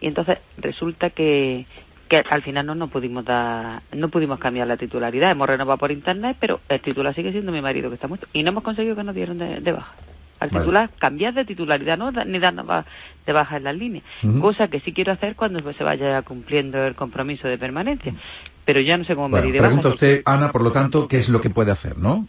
Y 0.00 0.06
entonces 0.06 0.38
resulta 0.58 1.10
que, 1.10 1.66
que 2.08 2.18
al 2.28 2.42
final 2.42 2.66
no 2.66 2.74
nos 2.74 2.90
pudimos 2.90 3.24
dar, 3.24 3.82
no 3.92 4.08
pudimos 4.08 4.38
cambiar 4.38 4.66
la 4.66 4.76
titularidad. 4.76 5.30
Hemos 5.30 5.48
renovado 5.48 5.78
por 5.78 5.92
internet, 5.92 6.36
pero 6.40 6.60
el 6.68 6.80
titular 6.80 7.14
sigue 7.14 7.32
siendo 7.32 7.52
mi 7.52 7.60
marido 7.60 7.88
que 7.90 7.96
está 7.96 8.08
muerto. 8.08 8.26
Y 8.32 8.42
no 8.42 8.50
hemos 8.50 8.62
conseguido 8.64 8.96
que 8.96 9.04
nos 9.04 9.14
dieran 9.14 9.38
de, 9.38 9.60
de 9.60 9.72
baja. 9.72 9.92
Al 10.40 10.48
Vale. 10.50 10.64
titular, 10.64 10.90
cambiar 10.98 11.32
de 11.32 11.44
titularidad, 11.44 11.96
no 11.96 12.10
ni 12.10 12.38
darnos 12.38 12.66
de 13.24 13.32
baja 13.32 13.56
en 13.56 13.64
las 13.64 13.76
líneas. 13.76 14.04
Cosa 14.40 14.68
que 14.68 14.80
sí 14.80 14.92
quiero 14.92 15.12
hacer 15.12 15.36
cuando 15.36 15.72
se 15.72 15.84
vaya 15.84 16.20
cumpliendo 16.22 16.84
el 16.84 16.94
compromiso 16.96 17.46
de 17.48 17.56
permanencia. 17.56 18.12
Pero 18.64 18.80
ya 18.80 18.98
no 18.98 19.04
sé 19.04 19.14
cómo 19.14 19.28
me 19.28 19.32
Bueno, 19.32 19.46
di 19.46 19.52
de 19.52 19.58
baja. 19.60 19.68
pregunta 19.68 19.88
usted, 19.90 20.22
Ana, 20.26 20.50
por 20.50 20.62
lo 20.62 20.72
tanto, 20.72 21.06
¿qué 21.06 21.18
es 21.18 21.28
lo 21.28 21.40
que 21.40 21.50
puede 21.50 21.70
hacer, 21.70 21.96
no? 21.98 22.26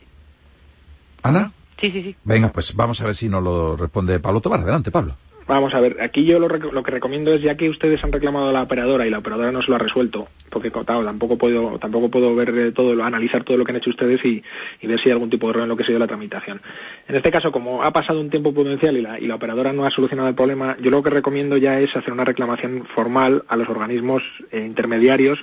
Ana. 1.24 1.51
Sí, 1.81 1.92
sí, 1.92 2.01
sí. 2.04 2.16
Venga, 2.24 2.51
pues 2.54 2.75
vamos 2.75 3.01
a 3.01 3.06
ver 3.06 3.16
si 3.16 3.27
nos 3.30 3.44
lo 3.44 3.75
responde 3.75 4.19
Pablo 4.19 4.42
Tobar. 4.42 4.62
Adelante, 4.62 4.92
Pablo. 4.92 5.13
Vamos 5.48 5.75
a 5.75 5.80
ver, 5.80 6.01
aquí 6.01 6.25
yo 6.25 6.39
lo, 6.39 6.48
lo 6.48 6.81
que 6.81 6.89
recomiendo 6.89 7.31
es, 7.31 7.39
ya 7.44 7.54
que 7.54 7.69
ustedes 7.69 8.04
han 8.04 8.12
reclamado 8.12 8.50
a 8.50 8.51
la 8.51 8.63
operadora 8.63 9.06
y 9.06 9.12
la 9.12 9.19
operadora 9.19 9.51
no 9.51 9.62
se 9.62 9.69
lo 9.69 9.75
ha 9.75 9.77
resuelto, 9.77 10.27
porque 10.50 10.72
claro, 10.72 11.06
tampoco 11.06 11.38
puedo 11.38 11.77
tampoco 11.77 12.10
puedo 12.10 12.33
ver 12.33 12.50
eh, 12.50 12.72
todo, 12.72 12.95
lo- 12.95 13.04
analizar 13.04 13.44
todo 13.44 13.56
lo 13.56 13.63
que 13.63 13.72
han 13.72 13.75
hecho 13.77 13.92
ustedes 13.92 14.25
y, 14.25 14.42
y 14.81 14.88
ver 14.88 15.00
si 15.00 15.10
hay 15.10 15.12
algún 15.13 15.30
tipo 15.30 15.45
de 15.45 15.51
error 15.51 15.63
en 15.63 15.69
lo 15.69 15.77
que 15.77 15.83
ha 15.83 15.86
sido 15.86 16.00
la 16.00 16.07
tramitación. 16.07 16.60
En 17.07 17.16
este 17.16 17.30
caso, 17.30 17.51
como 17.51 17.83
ha 17.83 17.92
pasado 17.92 18.21
un 18.21 18.31
tiempo 18.31 18.56
prudencial 18.56 18.98
y 18.98 19.04
la, 19.04 19.19
y 19.19 19.28
la 19.28 19.36
operadora 19.36 19.71
no 19.71 19.86
ha 19.86 19.92
solucionado 19.92 20.30
el 20.30 20.33
problema, 20.36 20.78
yo 20.81 20.89
lo 20.89 21.04
que 21.04 21.12
recomiendo 21.12 21.57
ya 21.57 21.80
es 21.80 21.95
hacer 21.95 22.12
una 22.12 22.25
reclamación 22.25 22.88
formal 22.95 23.44
a 23.48 23.56
los 23.56 23.69
organismos 23.69 24.24
eh, 24.51 24.63
intermediarios 24.66 25.38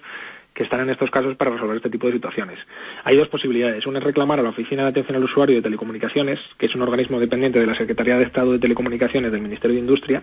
que 0.55 0.65
están 0.65 0.81
en 0.81 0.91
estos 0.91 1.11
casos 1.11 1.37
para 1.37 1.51
resolver 1.51 1.77
este 1.77 1.91
tipo 1.91 2.07
de 2.07 2.15
situaciones. 2.15 2.59
Hay 3.05 3.17
dos 3.17 3.29
posibilidades. 3.29 3.87
Una 3.87 3.99
es 3.99 4.05
reclamar 4.05 4.39
a 4.39 4.43
la 4.43 4.51
Oficina 4.51 4.83
de 4.83 4.91
Atención 4.91 5.17
al 5.17 5.25
Usuario 5.25 5.57
de 5.57 5.63
Telecomunicaciones, 5.63 6.39
que 6.59 6.67
es 6.67 6.75
un 6.75 6.83
organismo 6.83 7.19
dependiente 7.21 7.59
de 7.59 7.67
la 7.67 7.77
Secretaría 7.77 8.17
de 8.19 8.25
Estado 8.25 8.53
de 8.53 8.59
Telecomunicaciones 8.59 9.33
del 9.33 9.41
Ministerio 9.41 9.75
de 9.75 9.81
Industria, 9.81 10.23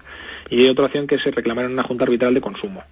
y 0.49 0.61
hay 0.61 0.69
otra 0.69 0.85
opción 0.85 1.07
que 1.07 1.15
es 1.15 1.23
reclamar 1.23 1.65
en 1.65 1.71
una 1.71 1.83
Junta 1.83 2.03
Arbitral 2.03 2.33
de 2.33 2.41
Consumo. 2.41 2.83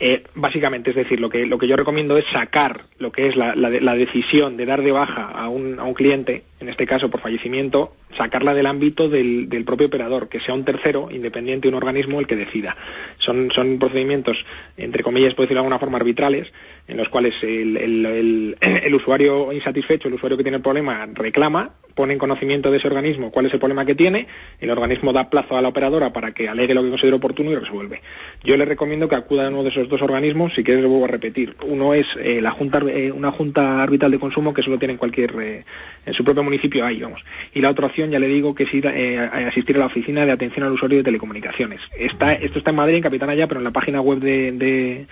Eh, 0.00 0.22
básicamente, 0.36 0.90
es 0.90 0.96
decir, 0.96 1.18
lo 1.20 1.28
que, 1.28 1.44
lo 1.44 1.58
que 1.58 1.66
yo 1.66 1.74
recomiendo 1.74 2.16
es 2.16 2.24
sacar 2.32 2.82
lo 2.98 3.10
que 3.10 3.26
es 3.26 3.36
la, 3.36 3.56
la 3.56 3.68
de- 3.68 3.80
la 3.80 3.94
decisión 3.96 4.56
de 4.56 4.64
dar 4.64 4.82
de 4.82 4.92
baja 4.92 5.24
a 5.24 5.48
un, 5.48 5.80
a 5.80 5.84
un 5.84 5.94
cliente, 5.94 6.44
en 6.60 6.68
este 6.68 6.86
caso 6.86 7.10
por 7.10 7.20
fallecimiento, 7.20 7.94
sacarla 8.16 8.54
del 8.54 8.66
ámbito 8.66 9.08
del, 9.08 9.48
del 9.48 9.64
propio 9.64 9.88
operador, 9.88 10.28
que 10.28 10.38
sea 10.40 10.54
un 10.54 10.64
tercero, 10.64 11.08
independiente, 11.10 11.66
un 11.66 11.74
organismo 11.74 12.20
el 12.20 12.28
que 12.28 12.36
decida. 12.36 12.76
Son, 13.18 13.50
son 13.52 13.78
procedimientos, 13.80 14.36
entre 14.76 15.02
comillas, 15.02 15.34
por 15.34 15.46
decirlo 15.46 15.62
de 15.62 15.66
alguna 15.66 15.80
forma, 15.80 15.98
arbitrales, 15.98 16.46
en 16.86 16.96
los 16.96 17.08
cuales 17.08 17.34
el, 17.42 17.76
el- 17.76 18.06
el- 18.06 18.56
el 18.84 18.94
usuario 18.94 19.52
insatisfecho, 19.52 20.06
el 20.06 20.14
usuario 20.14 20.36
que 20.36 20.44
tiene 20.44 20.58
el 20.58 20.62
problema, 20.62 21.06
reclama, 21.12 21.70
pone 21.98 22.12
en 22.12 22.18
conocimiento 22.20 22.70
de 22.70 22.76
ese 22.78 22.86
organismo 22.86 23.32
cuál 23.32 23.46
es 23.46 23.52
el 23.52 23.58
problema 23.58 23.84
que 23.84 23.96
tiene, 23.96 24.28
el 24.60 24.70
organismo 24.70 25.12
da 25.12 25.28
plazo 25.28 25.56
a 25.56 25.60
la 25.62 25.68
operadora 25.68 26.12
para 26.12 26.30
que 26.30 26.48
alegue 26.48 26.72
lo 26.72 26.84
que 26.84 26.90
considere 26.90 27.16
oportuno 27.16 27.50
y 27.50 27.56
resuelve. 27.56 28.00
Yo 28.44 28.56
le 28.56 28.64
recomiendo 28.64 29.08
que 29.08 29.16
acuda 29.16 29.46
a 29.46 29.48
uno 29.48 29.64
de 29.64 29.70
esos 29.70 29.88
dos 29.88 30.00
organismos, 30.00 30.52
si 30.54 30.62
quieres 30.62 30.80
lo 30.84 30.90
vuelvo 30.90 31.06
a 31.06 31.08
repetir. 31.08 31.56
Uno 31.66 31.94
es 31.94 32.06
eh, 32.22 32.40
la 32.40 32.52
junta, 32.52 32.78
eh, 32.88 33.10
una 33.10 33.32
junta 33.32 33.82
arbitral 33.82 34.12
de 34.12 34.20
consumo 34.20 34.54
que 34.54 34.62
solo 34.62 34.78
tiene 34.78 34.92
en 34.92 34.98
cualquier, 34.98 35.32
eh, 35.40 35.64
en 36.06 36.14
su 36.14 36.22
propio 36.22 36.44
municipio 36.44 36.86
hay, 36.86 37.00
vamos. 37.00 37.20
Y 37.52 37.60
la 37.60 37.70
otra 37.70 37.86
opción, 37.86 38.12
ya 38.12 38.20
le 38.20 38.28
digo, 38.28 38.54
que 38.54 38.62
es 38.62 38.72
ir 38.72 38.86
a 38.86 39.48
asistir 39.48 39.74
a 39.74 39.80
la 39.80 39.86
oficina 39.86 40.24
de 40.24 40.30
atención 40.30 40.64
al 40.64 40.72
usuario 40.74 40.98
de 40.98 41.04
telecomunicaciones. 41.04 41.80
Está, 41.98 42.34
esto 42.34 42.58
está 42.60 42.70
en 42.70 42.76
Madrid, 42.76 42.94
en 42.98 43.02
Capitana 43.02 43.34
ya, 43.34 43.48
pero 43.48 43.58
en 43.58 43.64
la 43.64 43.72
página 43.72 44.00
web 44.00 44.20
de, 44.20 44.52
de- 44.52 45.06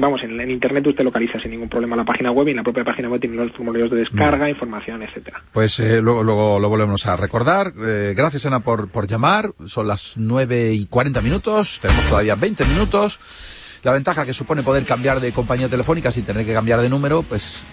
vamos, 0.00 0.22
en, 0.22 0.40
en 0.40 0.50
internet 0.50 0.86
usted 0.86 1.04
localiza 1.04 1.38
sin 1.40 1.50
ningún 1.50 1.68
problema 1.68 1.96
la 1.96 2.04
página 2.04 2.30
web 2.30 2.48
y 2.48 2.50
en 2.50 2.56
la 2.56 2.62
propia 2.62 2.84
página 2.84 3.08
web 3.08 3.20
tiene 3.20 3.36
los 3.36 3.52
formularios 3.52 3.90
de 3.90 3.98
descarga, 3.98 4.48
información, 4.50 5.02
etcétera. 5.02 5.42
Pues 5.52 5.78
eh, 5.80 6.00
luego, 6.00 6.22
luego 6.22 6.58
lo 6.58 6.68
volvemos 6.68 7.06
a 7.06 7.16
recordar. 7.16 7.72
Eh, 7.80 8.14
gracias, 8.16 8.46
Ana, 8.46 8.60
por, 8.60 8.88
por 8.88 9.06
llamar. 9.06 9.52
Son 9.66 9.86
las 9.86 10.14
9 10.16 10.72
y 10.72 10.86
40 10.86 11.20
minutos. 11.20 11.78
Tenemos 11.80 12.08
todavía 12.08 12.34
20 12.34 12.64
minutos. 12.64 13.18
La 13.82 13.92
ventaja 13.92 14.24
que 14.24 14.32
supone 14.32 14.62
poder 14.62 14.84
cambiar 14.84 15.20
de 15.20 15.30
compañía 15.32 15.68
telefónica 15.68 16.10
sin 16.10 16.24
tener 16.24 16.46
que 16.46 16.54
cambiar 16.54 16.80
de 16.80 16.88
número, 16.88 17.22
pues 17.22 17.64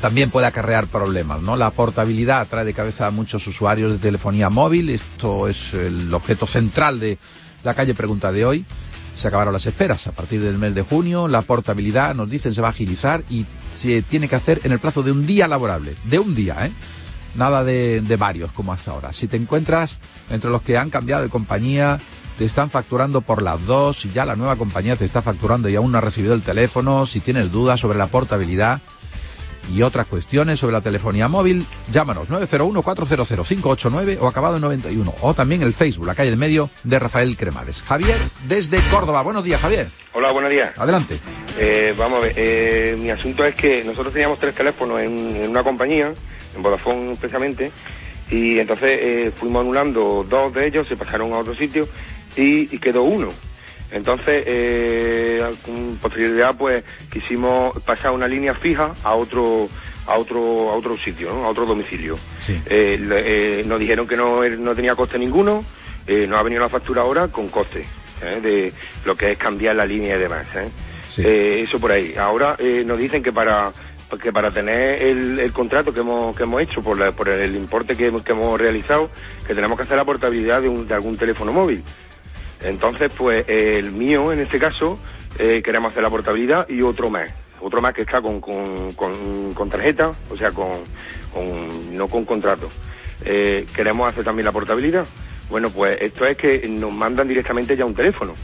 también 0.00 0.30
puede 0.30 0.46
acarrear 0.46 0.88
problemas, 0.88 1.40
¿no? 1.40 1.56
La 1.56 1.70
portabilidad 1.70 2.46
trae 2.48 2.64
de 2.64 2.74
cabeza 2.74 3.06
a 3.06 3.10
muchos 3.10 3.46
usuarios 3.46 3.92
de 3.92 3.98
telefonía 3.98 4.50
móvil. 4.50 4.90
Esto 4.90 5.48
es 5.48 5.74
el 5.74 6.12
objeto 6.12 6.46
central 6.46 6.98
de 6.98 7.18
la 7.64 7.74
calle 7.74 7.94
pregunta 7.94 8.32
de 8.32 8.44
hoy. 8.44 8.64
Se 9.18 9.28
acabaron 9.28 9.52
las 9.52 9.66
esperas. 9.66 10.06
A 10.06 10.12
partir 10.12 10.40
del 10.40 10.58
mes 10.58 10.74
de 10.74 10.82
junio, 10.82 11.28
la 11.28 11.42
portabilidad, 11.42 12.14
nos 12.14 12.30
dicen, 12.30 12.54
se 12.54 12.60
va 12.60 12.68
a 12.68 12.70
agilizar 12.70 13.24
y 13.28 13.46
se 13.72 14.02
tiene 14.02 14.28
que 14.28 14.36
hacer 14.36 14.60
en 14.64 14.72
el 14.72 14.78
plazo 14.78 15.02
de 15.02 15.12
un 15.12 15.26
día 15.26 15.48
laborable. 15.48 15.96
De 16.04 16.18
un 16.18 16.34
día, 16.34 16.66
¿eh? 16.66 16.72
Nada 17.34 17.64
de, 17.64 18.00
de 18.00 18.16
varios 18.16 18.52
como 18.52 18.72
hasta 18.72 18.92
ahora. 18.92 19.12
Si 19.12 19.26
te 19.26 19.36
encuentras 19.36 19.98
entre 20.30 20.50
los 20.50 20.62
que 20.62 20.78
han 20.78 20.90
cambiado 20.90 21.22
de 21.22 21.28
compañía, 21.28 21.98
te 22.38 22.44
están 22.44 22.70
facturando 22.70 23.20
por 23.20 23.42
las 23.42 23.64
dos, 23.66 24.00
si 24.00 24.10
ya 24.10 24.24
la 24.24 24.36
nueva 24.36 24.56
compañía 24.56 24.94
te 24.94 25.04
está 25.04 25.22
facturando 25.22 25.68
y 25.68 25.74
aún 25.74 25.90
no 25.90 25.98
ha 25.98 26.00
recibido 26.00 26.34
el 26.34 26.42
teléfono, 26.42 27.04
si 27.04 27.18
tienes 27.20 27.50
dudas 27.50 27.80
sobre 27.80 27.98
la 27.98 28.06
portabilidad, 28.06 28.80
y 29.72 29.82
otras 29.82 30.06
cuestiones 30.06 30.58
sobre 30.58 30.72
la 30.72 30.80
telefonía 30.80 31.28
móvil, 31.28 31.66
llámanos 31.90 32.28
901-400-589 32.30 34.18
o 34.20 34.28
acabado 34.28 34.56
en 34.56 34.62
91 34.62 35.14
o 35.20 35.34
también 35.34 35.62
el 35.62 35.74
Facebook, 35.74 36.06
la 36.06 36.14
calle 36.14 36.30
de 36.30 36.36
medio 36.36 36.70
de 36.84 36.98
Rafael 36.98 37.36
Cremades. 37.36 37.82
Javier, 37.82 38.18
desde 38.46 38.78
Córdoba. 38.90 39.22
Buenos 39.22 39.44
días, 39.44 39.60
Javier. 39.60 39.86
Hola, 40.12 40.32
buenos 40.32 40.50
días. 40.50 40.76
Adelante. 40.76 41.18
Eh, 41.58 41.94
vamos 41.96 42.18
a 42.18 42.22
ver, 42.22 42.32
eh, 42.36 42.96
mi 42.98 43.10
asunto 43.10 43.44
es 43.44 43.54
que 43.54 43.84
nosotros 43.84 44.12
teníamos 44.12 44.38
tres 44.38 44.54
teléfonos 44.54 45.00
en, 45.00 45.36
en 45.36 45.50
una 45.50 45.62
compañía, 45.62 46.12
en 46.56 46.62
Vodafone 46.62 47.14
precisamente, 47.16 47.70
y 48.30 48.58
entonces 48.58 48.98
eh, 49.00 49.32
fuimos 49.34 49.62
anulando 49.62 50.26
dos 50.28 50.52
de 50.52 50.66
ellos, 50.66 50.88
se 50.88 50.96
pasaron 50.96 51.32
a 51.32 51.38
otro 51.38 51.54
sitio 51.54 51.88
y, 52.36 52.74
y 52.74 52.78
quedó 52.78 53.02
uno. 53.02 53.28
Entonces, 53.90 54.44
eh, 54.46 55.42
con 55.64 55.96
posterioridad, 55.96 56.56
pues 56.56 56.84
quisimos 57.12 57.80
pasar 57.84 58.10
una 58.12 58.28
línea 58.28 58.54
fija 58.54 58.94
a 59.02 59.14
otro 59.14 59.68
a 60.06 60.16
otro 60.18 60.70
a 60.70 60.74
otro 60.74 60.96
sitio, 60.96 61.30
¿no? 61.34 61.44
a 61.44 61.48
otro 61.48 61.66
domicilio. 61.66 62.16
Sí. 62.38 62.60
Eh, 62.66 62.98
le- 63.00 63.60
eh, 63.60 63.64
nos 63.64 63.78
dijeron 63.78 64.06
que 64.06 64.16
no, 64.16 64.42
er- 64.44 64.58
no 64.58 64.74
tenía 64.74 64.94
coste 64.94 65.18
ninguno, 65.18 65.64
eh, 66.06 66.26
nos 66.26 66.38
ha 66.38 66.42
venido 66.42 66.62
la 66.62 66.68
factura 66.70 67.02
ahora 67.02 67.28
con 67.28 67.48
coste, 67.48 67.84
¿eh? 68.22 68.40
de 68.42 68.72
lo 69.04 69.16
que 69.16 69.32
es 69.32 69.38
cambiar 69.38 69.76
la 69.76 69.84
línea 69.84 70.16
y 70.16 70.18
demás. 70.18 70.46
¿eh? 70.54 70.68
Sí. 71.08 71.22
Eso 71.26 71.78
por 71.78 71.92
ahí. 71.92 72.14
Ahora 72.18 72.56
eh, 72.58 72.84
nos 72.86 72.98
dicen 72.98 73.22
que 73.22 73.32
para 73.32 73.72
que 74.22 74.32
para 74.32 74.50
tener 74.50 75.02
el, 75.02 75.38
el 75.38 75.52
contrato 75.52 75.92
que 75.92 76.00
hemos, 76.00 76.34
que 76.34 76.44
hemos 76.44 76.62
hecho 76.62 76.80
por, 76.82 76.98
la- 76.98 77.12
por 77.12 77.28
el 77.28 77.54
importe 77.54 77.94
que, 77.94 78.06
hemos- 78.06 78.22
que 78.22 78.32
hemos 78.32 78.58
realizado, 78.58 79.10
que 79.46 79.54
tenemos 79.54 79.76
que 79.76 79.84
hacer 79.84 79.98
la 79.98 80.04
portabilidad 80.06 80.62
de, 80.62 80.68
un- 80.70 80.86
de 80.88 80.94
algún 80.94 81.18
teléfono 81.18 81.52
móvil. 81.52 81.82
Entonces, 82.62 83.10
pues 83.16 83.44
el 83.48 83.92
mío, 83.92 84.32
en 84.32 84.40
este 84.40 84.58
caso, 84.58 84.98
eh, 85.38 85.62
queremos 85.64 85.90
hacer 85.92 86.02
la 86.02 86.10
portabilidad 86.10 86.68
y 86.68 86.82
otro 86.82 87.08
más. 87.10 87.30
Otro 87.60 87.80
más 87.82 87.92
que 87.94 88.02
está 88.02 88.20
con, 88.22 88.40
con, 88.40 88.92
con, 88.92 89.52
con 89.54 89.68
tarjeta, 89.70 90.12
o 90.30 90.36
sea, 90.36 90.52
con, 90.52 90.68
con- 91.32 91.94
no 91.96 92.08
con 92.08 92.24
contrato. 92.24 92.68
Eh, 93.24 93.66
queremos 93.74 94.08
hacer 94.08 94.24
también 94.24 94.44
la 94.46 94.52
portabilidad. 94.52 95.06
Bueno, 95.50 95.70
pues 95.70 95.98
esto 96.00 96.26
es 96.26 96.36
que 96.36 96.68
nos 96.68 96.92
mandan 96.92 97.26
directamente 97.26 97.76
ya 97.76 97.84
un 97.84 97.94
teléfono. 97.94 98.34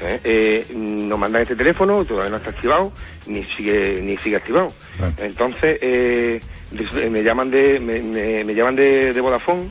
¿eh? 0.00 0.20
Eh, 0.24 0.66
nos 0.74 1.18
mandan 1.18 1.42
este 1.42 1.54
teléfono, 1.56 2.04
todavía 2.04 2.30
no 2.30 2.36
está 2.38 2.50
activado, 2.50 2.92
ni 3.26 3.44
sigue, 3.56 4.00
ni 4.02 4.16
sigue 4.18 4.36
activado. 4.36 4.72
Entonces, 5.18 5.78
eh, 5.82 6.40
me 7.10 7.22
llaman 7.22 7.50
de, 7.50 7.78
me, 7.78 8.00
me- 8.02 8.42
me 8.44 8.54
llaman 8.54 8.74
de, 8.74 9.12
de 9.12 9.20
Vodafone 9.20 9.70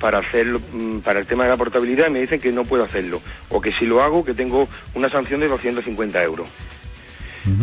para 0.00 0.18
hacerlo, 0.18 0.60
mm, 0.72 0.98
para 0.98 1.20
el 1.20 1.26
tema 1.26 1.44
de 1.44 1.50
la 1.50 1.56
portabilidad 1.56 2.08
y 2.08 2.10
me 2.10 2.20
dicen 2.20 2.40
que 2.40 2.52
no 2.52 2.64
puedo 2.64 2.84
hacerlo. 2.84 3.20
O 3.50 3.60
que 3.60 3.72
si 3.72 3.86
lo 3.86 4.02
hago, 4.02 4.24
que 4.24 4.34
tengo 4.34 4.68
una 4.94 5.08
sanción 5.08 5.40
de 5.40 5.48
250 5.48 6.22
euros. 6.22 6.48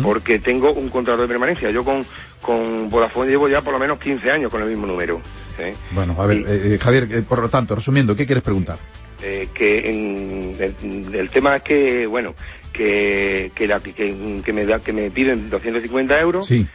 Porque 0.00 0.38
tengo 0.38 0.72
un 0.72 0.88
contrato 0.90 1.22
de 1.22 1.28
permanencia. 1.28 1.68
Yo 1.72 1.84
con, 1.84 2.06
con 2.40 2.88
Vodafone 2.88 3.28
llevo 3.30 3.48
ya 3.48 3.62
por 3.62 3.72
lo 3.72 3.80
menos 3.80 3.98
15 3.98 4.30
años 4.30 4.48
con 4.48 4.62
el 4.62 4.68
mismo 4.68 4.86
número. 4.86 5.20
¿eh? 5.58 5.74
Bueno, 5.90 6.14
a 6.20 6.26
ver, 6.26 6.36
Y- 6.38 6.40
eh, 6.42 6.74
eh, 6.74 6.78
Javier, 6.80 7.08
eh, 7.10 7.22
por 7.22 7.40
lo 7.40 7.48
tanto, 7.48 7.74
resumiendo, 7.74 8.14
¿qué 8.14 8.24
quieres 8.24 8.44
preguntar? 8.44 8.78
Eh, 9.24 9.48
que 9.52 9.90
en- 9.90 10.56
el, 10.60 11.14
el 11.14 11.30
tema 11.30 11.56
es 11.56 11.62
que 11.62 12.06
bueno 12.06 12.34
que 12.72 13.50
que, 13.54 13.66
la- 13.68 13.80
que, 13.80 14.40
que 14.44 14.52
me 14.52 14.64
da 14.66 14.78
que 14.80 14.92
me 14.92 15.10
piden 15.10 15.48
250 15.50 16.18
euros 16.20 16.46
Sí. 16.46 16.66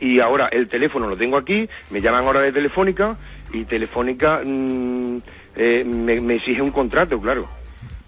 y 0.00 0.20
ahora 0.20 0.48
el 0.48 0.68
teléfono 0.68 1.06
lo 1.08 1.16
tengo 1.18 1.36
aquí 1.36 1.68
me 1.90 2.00
llaman 2.00 2.24
ahora 2.24 2.40
de 2.40 2.52
telefónica 2.52 3.16
y 3.52 3.64
telefónica 3.64 4.40
mm, 4.44 5.18
eh, 5.56 5.84
me, 5.84 6.20
me 6.20 6.34
exige 6.36 6.62
un 6.62 6.70
contrato 6.70 7.20
claro 7.20 7.48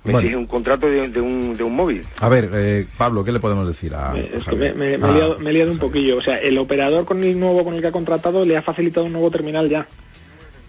me 0.05 0.13
Bueno. 0.13 0.19
exige 0.27 0.37
un 0.37 0.47
contrato 0.47 0.87
de, 0.87 1.09
de 1.09 1.21
un, 1.21 1.57
de 1.57 1.65
un 1.65 1.75
móvil 1.75 2.05
A 2.21 2.29
ver, 2.29 2.51
eh, 2.53 2.87
Pablo, 2.99 3.25
¿qué 3.25 3.33
le 3.33 3.41
podemos 3.41 3.67
decir 3.67 3.95
a, 3.95 4.11
a 4.13 4.19
Es 4.19 4.45
que 4.47 4.57
me, 4.57 4.69
Javier? 4.71 4.75
me- 4.77 4.95
he 4.95 4.99
Ah, 5.11 5.13
liado, 5.15 5.39
me 5.41 5.51
he 5.51 5.53
liado 5.55 5.73
un 5.73 5.79
poquillo. 5.79 6.19
O 6.19 6.21
sea, 6.21 6.37
el 6.37 6.59
operador 6.59 7.07
con 7.07 7.23
el 7.25 7.39
nuevo 7.41 7.65
con 7.65 7.75
el 7.75 7.81
que 7.81 7.87
ha 7.89 7.93
contratado 7.93 8.45
le 8.45 8.57
ha 8.57 8.61
facilitado 8.63 9.07
un 9.07 9.13
nuevo 9.13 9.31
terminal 9.31 9.69
ya. 9.71 9.87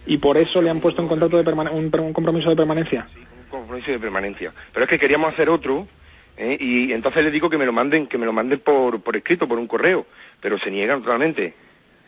Y 0.05 0.19
por 0.19 0.37
eso 0.37 0.61
le 0.61 0.69
han 0.69 0.79
puesto 0.79 1.01
un 1.01 1.09
contrato 1.09 1.35
de 1.35 1.43
permane- 1.43 1.71
un, 1.71 1.91
un 1.99 2.13
compromiso 2.13 2.49
de 2.49 2.55
permanencia. 2.55 3.09
un 3.37 3.43
compromiso 3.49 3.91
de 3.91 3.99
permanencia 3.99 4.53
pero 4.73 4.85
es 4.85 4.89
que 4.89 4.99
queríamos 4.99 5.33
hacer 5.33 5.49
otro 5.49 5.87
¿eh? 6.37 6.55
y 6.59 6.91
entonces 6.93 7.23
les 7.23 7.33
digo 7.33 7.49
que 7.49 7.57
me 7.57 7.65
lo 7.65 7.73
manden 7.73 8.07
que 8.07 8.17
me 8.17 8.25
lo 8.25 8.31
manden 8.33 8.59
por, 8.59 9.01
por 9.01 9.15
escrito 9.17 9.47
por 9.47 9.57
un 9.59 9.67
correo 9.67 10.05
pero 10.41 10.57
se 10.59 10.69
niegan 10.71 11.01
totalmente 11.01 11.53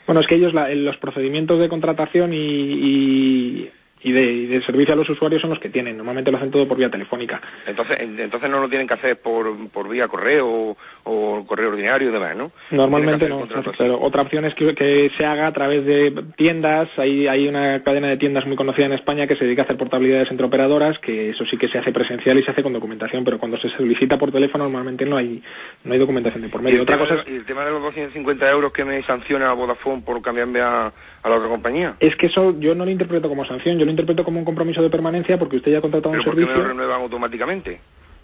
Bueno, 0.08 0.22
es 0.22 0.28
que 0.28 0.36
ellos 0.36 0.54
la- 0.54 0.70
los 0.74 0.98
procedimientos 0.98 1.60
de 1.60 1.70
contratación 1.70 2.34
y, 2.34 2.38
y, 2.38 3.70
y 4.08 4.12
de, 4.12 4.24
y 4.24 4.46
de 4.48 4.62
servicio 4.66 4.94
a 4.94 4.98
los 4.98 5.10
usuarios 5.10 5.42
son 5.42 5.50
los 5.52 5.60
que 5.60 5.70
tienen. 5.70 5.98
Normalmente 5.98 6.32
lo 6.32 6.38
hacen 6.38 6.52
todo 6.52 6.68
por 6.68 6.78
vía 6.78 6.90
telefónica. 6.90 7.42
Entonces, 7.66 7.98
en- 8.00 8.20
entonces 8.20 8.50
no 8.50 8.60
lo 8.60 8.70
tienen 8.70 8.88
que 8.88 8.94
hacer 8.94 9.18
por, 9.22 9.70
por 9.70 9.90
vía 9.90 10.08
correo 10.08 10.48
o, 10.48 10.78
o 11.04 11.46
correo 11.46 11.70
ordinario 11.70 12.10
y 12.10 12.12
demás, 12.12 12.36
¿no? 12.36 12.52
Normalmente 12.72 13.28
no, 13.30 13.48
pero 13.78 14.00
otra 14.02 14.22
opción 14.22 14.46
es 14.46 14.54
que, 14.56 14.74
que 14.76 15.12
se 15.18 15.26
haga 15.26 15.48
a 15.48 15.52
través 15.54 15.86
de 15.86 16.14
tiendas. 16.36 16.90
Hay, 16.98 17.28
hay 17.28 17.48
una 17.48 17.82
cadena 17.84 18.08
de 18.10 18.18
tiendas 18.18 18.46
muy 18.46 18.56
conocida 18.56 18.86
en 18.86 18.94
España 18.94 19.28
que 19.28 19.36
se 19.36 19.46
dedica 19.46 19.64
a 19.64 19.66
hacer 19.66 19.78
portabilidades 19.78 20.30
entre 20.32 20.46
operadoras, 20.46 20.98
que 21.00 21.30
eso 21.32 21.44
sí 21.50 21.58
que 21.58 21.68
se 21.68 21.78
hace 21.80 21.92
presencial 21.92 22.38
y 22.38 22.44
se 22.44 22.52
hace 22.52 22.64
con 22.64 22.74
documentación, 22.74 23.24
pero 23.24 23.38
cuando 23.40 23.58
se 23.58 23.70
solicita 23.70 24.18
por 24.18 24.32
teléfono 24.32 24.66
normalmente 24.66 25.06
no 25.06 25.18
hay 25.18 25.42
no 25.84 25.94
hay 25.94 26.00
documentación 26.00 26.42
de 26.44 26.50
por 26.50 26.62
Y 26.62 26.66
medio. 26.66 26.78
el, 26.78 26.82
Otra 26.84 26.98
tema 26.98 27.08
cosa 27.10 27.22
es, 27.22 27.28
el 27.28 27.46
tema 27.46 27.66
de 27.66 27.72
los 27.72 27.82
250 27.84 28.52
euros 28.52 28.72
que 28.74 28.86
me 28.86 29.02
sanciona 29.04 29.54
Vodafone 29.54 30.02
por 30.02 30.22
cambiarme 30.22 30.62
a, 30.62 30.92
a 31.27 31.29
la 31.31 31.36
otra 31.38 31.50
compañía. 31.50 31.96
es 32.00 32.15
que 32.15 32.27
eso 32.27 32.60
yo 32.60 32.74
no 32.75 32.86
lo 32.86 32.91
interpreto 32.91 33.29
como 33.29 33.46
sanción, 33.46 33.77
yo 33.77 33.86
lo 33.86 33.91
interpreto 33.91 34.24
como 34.24 34.39
un 34.39 34.46
compromiso 34.46 34.81
de 34.81 34.89
permanencia 34.89 35.38
porque 35.38 35.57
usted 35.57 35.72
ya 35.72 35.77
ha 35.79 35.81
contratado 35.81 36.12
un 36.12 36.17
¿Pero 36.19 36.25
por 36.31 36.36
qué 36.36 36.41
me 36.41 36.48
lo 36.48 36.53
servicio. 36.53 36.69
renuevan 36.74 37.01
automáticamente? 37.01 37.79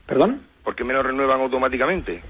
¿Perdón? 0.05 0.41
¿Por 0.63 0.75
qué 0.75 0.83
me 0.83 0.93
lo 0.93 1.03
renuevan 1.03 1.39
automáticamente? 1.41 2.21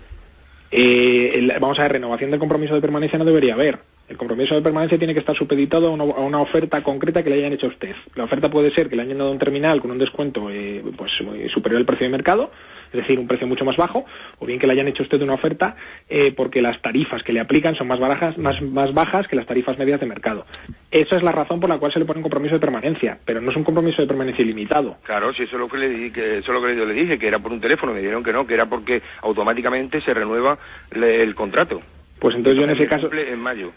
Eh, 0.72 1.32
el- 1.36 1.54
vamos 1.60 1.78
a 1.80 1.84
ver, 1.84 1.94
renovación 1.94 2.32
del 2.32 2.40
compromiso 2.40 2.74
de 2.74 2.82
permanencia 2.82 3.20
no 3.20 3.26
debería 3.26 3.54
haber. 3.54 3.80
El 4.10 4.18
compromiso 4.18 4.56
de 4.56 4.62
permanencia 4.62 4.98
tiene 4.98 5.14
que 5.14 5.20
estar 5.20 5.36
supeditado 5.36 5.88
a 5.88 5.92
una, 5.92 6.04
a 6.04 6.20
una 6.22 6.42
oferta 6.42 6.82
concreta 6.84 7.24
que 7.24 7.30
le 7.30 7.38
hayan 7.38 7.54
hecho 7.54 7.68
a 7.68 7.70
usted. 7.70 7.96
La 8.16 8.24
oferta 8.26 8.50
puede 8.50 8.74
ser 8.74 8.90
que 8.90 8.96
le 8.96 9.04
hayan 9.04 9.18
dado 9.20 9.32
un 9.32 9.40
terminal 9.40 9.80
con 9.82 9.92
un 9.92 10.00
descuento 10.00 10.50
eh, 10.50 10.84
pues 10.98 11.12
eh, 11.22 11.48
superior 11.54 11.80
al 11.80 11.86
precio 11.86 12.06
de 12.06 12.12
mercado, 12.12 12.52
es 12.94 13.00
decir, 13.02 13.20
un 13.20 13.28
precio 13.28 13.48
mucho 13.48 13.66
más 13.66 13.76
bajo, 13.76 14.06
o 14.40 14.46
bien 14.46 14.60
que 14.60 14.68
le 14.68 14.74
hayan 14.74 14.88
hecho 14.88 15.04
a 15.04 15.06
usted 15.06 15.22
una 15.22 15.34
oferta 15.34 15.76
eh, 16.08 16.32
porque 16.32 16.62
las 16.62 16.80
tarifas 16.82 17.24
que 17.24 17.34
le 17.34 17.40
aplican 17.40 17.76
son 17.76 17.88
más 17.88 18.00
bajas, 18.00 18.38
más, 18.38 18.62
más 18.62 18.94
bajas 18.94 19.28
que 19.28 19.36
las 19.36 19.46
tarifas 19.48 19.78
medias 19.78 20.00
de 20.00 20.06
mercado. 20.06 20.46
Esa 20.92 21.16
es 21.18 21.24
la 21.24 21.32
razón 21.32 21.60
por 21.60 21.70
la 21.70 21.80
cual 21.80 21.92
se 21.92 21.98
le 22.00 22.06
pone 22.06 22.20
un 22.20 22.24
compromiso 22.24 22.54
de 22.54 22.60
permanencia, 22.62 23.18
pero 23.26 23.42
no 23.42 23.50
es 23.50 23.58
un 23.58 23.64
compromiso 23.64 24.02
de 24.02 24.08
permanencia 24.08 24.44
ilimitado. 24.44 24.98
Claro, 25.04 25.34
si 25.34 25.44
eso 25.44 25.56
es 25.56 25.60
lo 25.60 25.68
que 25.68 25.78
le 25.78 25.90
di- 25.90 26.12
que 26.12 26.38
eso 26.38 26.54
es 26.54 26.62
lo 26.62 26.66
que 26.66 26.76
yo 26.76 26.86
le 26.86 26.94
dije, 26.94 27.18
que 27.18 27.28
era 27.28 27.40
por 27.40 27.52
un 27.52 27.60
teléfono, 27.60 27.94
me 27.94 28.00
dijeron 28.00 28.24
que 28.24 28.32
no, 28.32 28.46
que 28.46 28.54
era 28.54 28.68
porque 28.68 29.02
automáticamente 29.24 30.00
se 30.02 30.14
renueva 30.14 30.60
le- 30.92 31.24
el 31.24 31.34
contrato. 31.34 31.82
Pues 32.20 32.36
entonces 32.36 32.58
yo 32.60 32.64
en 32.66 32.70
ese 32.78 32.88
caso... 32.88 33.10
en 33.12 33.40
mayo. 33.40 33.72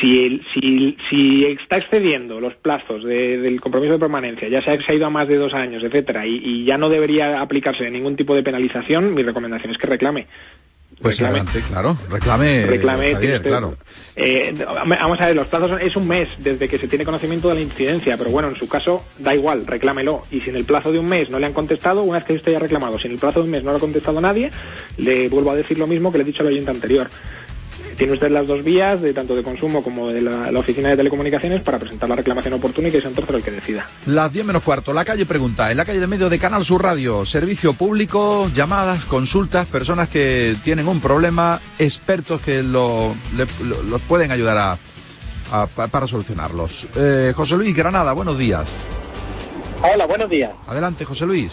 Si, 0.00 0.24
el- 0.24 0.42
si, 0.54 0.96
si 1.10 1.44
está 1.44 1.76
excediendo 1.76 2.40
los 2.40 2.54
plazos 2.54 3.04
de- 3.04 3.38
del 3.38 3.60
compromiso 3.60 3.94
de 3.94 3.98
permanencia, 3.98 4.48
ya 4.48 4.62
se 4.62 4.70
ha, 4.70 4.76
se 4.84 4.92
ha 4.92 4.94
ido 4.94 5.06
a 5.06 5.10
más 5.10 5.28
de 5.28 5.36
dos 5.36 5.52
años, 5.54 5.82
etcétera, 5.82 6.26
y, 6.26 6.36
y 6.42 6.64
ya 6.64 6.76
no 6.78 6.88
debería 6.88 7.40
aplicarse 7.40 7.90
ningún 7.90 8.16
tipo 8.16 8.34
de 8.34 8.42
penalización, 8.42 9.14
mi 9.14 9.22
recomendación 9.22 9.72
es 9.72 9.78
que 9.78 9.86
reclame. 9.86 10.26
Pues 11.02 11.18
reclame. 11.20 11.40
adelante, 11.40 11.68
claro, 11.68 11.96
reclame, 12.10 12.66
reclame, 12.66 13.12
Javier, 13.12 13.42
claro. 13.42 13.76
Eh, 14.16 14.52
vamos 14.66 15.20
a 15.20 15.26
ver, 15.26 15.36
los 15.36 15.46
plazos 15.46 15.68
son- 15.70 15.80
es 15.80 15.94
un 15.94 16.08
mes 16.08 16.28
desde 16.38 16.66
que 16.66 16.78
se 16.78 16.88
tiene 16.88 17.04
conocimiento 17.04 17.48
de 17.50 17.54
la 17.56 17.60
incidencia, 17.60 18.14
pero 18.18 18.30
bueno, 18.30 18.48
en 18.48 18.56
su 18.56 18.68
caso 18.68 19.04
da 19.18 19.32
igual, 19.34 19.64
reclámelo. 19.66 20.22
Y 20.32 20.40
si 20.40 20.50
en 20.50 20.56
el 20.56 20.64
plazo 20.64 20.90
de 20.90 20.98
un 20.98 21.06
mes 21.06 21.30
no 21.30 21.38
le 21.38 21.46
han 21.46 21.52
contestado, 21.52 22.02
una 22.02 22.18
vez 22.18 22.24
que 22.24 22.32
usted 22.32 22.50
haya 22.52 22.60
reclamado, 22.60 22.98
si 22.98 23.06
en 23.06 23.12
el 23.12 23.18
plazo 23.20 23.40
de 23.40 23.44
un 23.44 23.50
mes 23.52 23.62
no 23.62 23.70
le 23.70 23.76
ha 23.76 23.80
contestado 23.80 24.20
nadie, 24.20 24.50
le 24.96 25.28
vuelvo 25.28 25.52
a 25.52 25.56
decir 25.56 25.78
lo 25.78 25.86
mismo 25.86 26.10
que 26.10 26.18
le 26.18 26.22
he 26.24 26.26
dicho 26.26 26.42
al 26.42 26.48
oyente 26.48 26.70
anterior. 26.70 27.06
Tiene 27.98 28.12
usted 28.12 28.30
las 28.30 28.46
dos 28.46 28.62
vías, 28.62 29.00
de 29.02 29.12
tanto 29.12 29.34
de 29.34 29.42
consumo 29.42 29.82
como 29.82 30.08
de 30.08 30.20
la, 30.20 30.52
la 30.52 30.60
oficina 30.60 30.88
de 30.90 30.96
telecomunicaciones, 30.96 31.62
para 31.62 31.78
presentar 31.80 32.08
la 32.08 32.14
reclamación 32.14 32.54
oportuna 32.54 32.86
y 32.88 32.92
que 32.92 33.02
sea 33.02 33.10
tercero 33.10 33.36
el 33.38 33.42
que 33.44 33.50
decida. 33.50 33.86
Las 34.06 34.32
10 34.32 34.44
menos 34.46 34.62
cuarto, 34.62 34.92
la 34.92 35.04
calle 35.04 35.26
pregunta, 35.26 35.68
en 35.72 35.76
la 35.76 35.84
calle 35.84 35.98
de 35.98 36.06
medio 36.06 36.28
de 36.30 36.38
Canal 36.38 36.64
Sur 36.64 36.82
Radio, 36.84 37.26
servicio 37.26 37.72
público, 37.74 38.48
llamadas, 38.54 39.04
consultas, 39.04 39.66
personas 39.66 40.08
que 40.08 40.54
tienen 40.62 40.86
un 40.86 41.00
problema, 41.00 41.60
expertos 41.78 42.40
que 42.40 42.62
lo, 42.62 43.16
le- 43.36 43.66
lo- 43.66 43.82
los 43.82 44.00
pueden 44.02 44.30
ayudar 44.30 44.56
a, 44.58 44.78
a- 45.50 45.66
pa- 45.66 45.88
para 45.88 46.06
solucionarlos. 46.06 46.86
Eh, 46.96 47.32
José 47.34 47.56
Luis 47.56 47.74
Granada, 47.74 48.12
buenos 48.12 48.38
días. 48.38 48.68
Hola, 49.82 50.06
buenos 50.06 50.30
días. 50.30 50.52
Adelante, 50.68 51.04
José 51.04 51.26
Luis. 51.26 51.52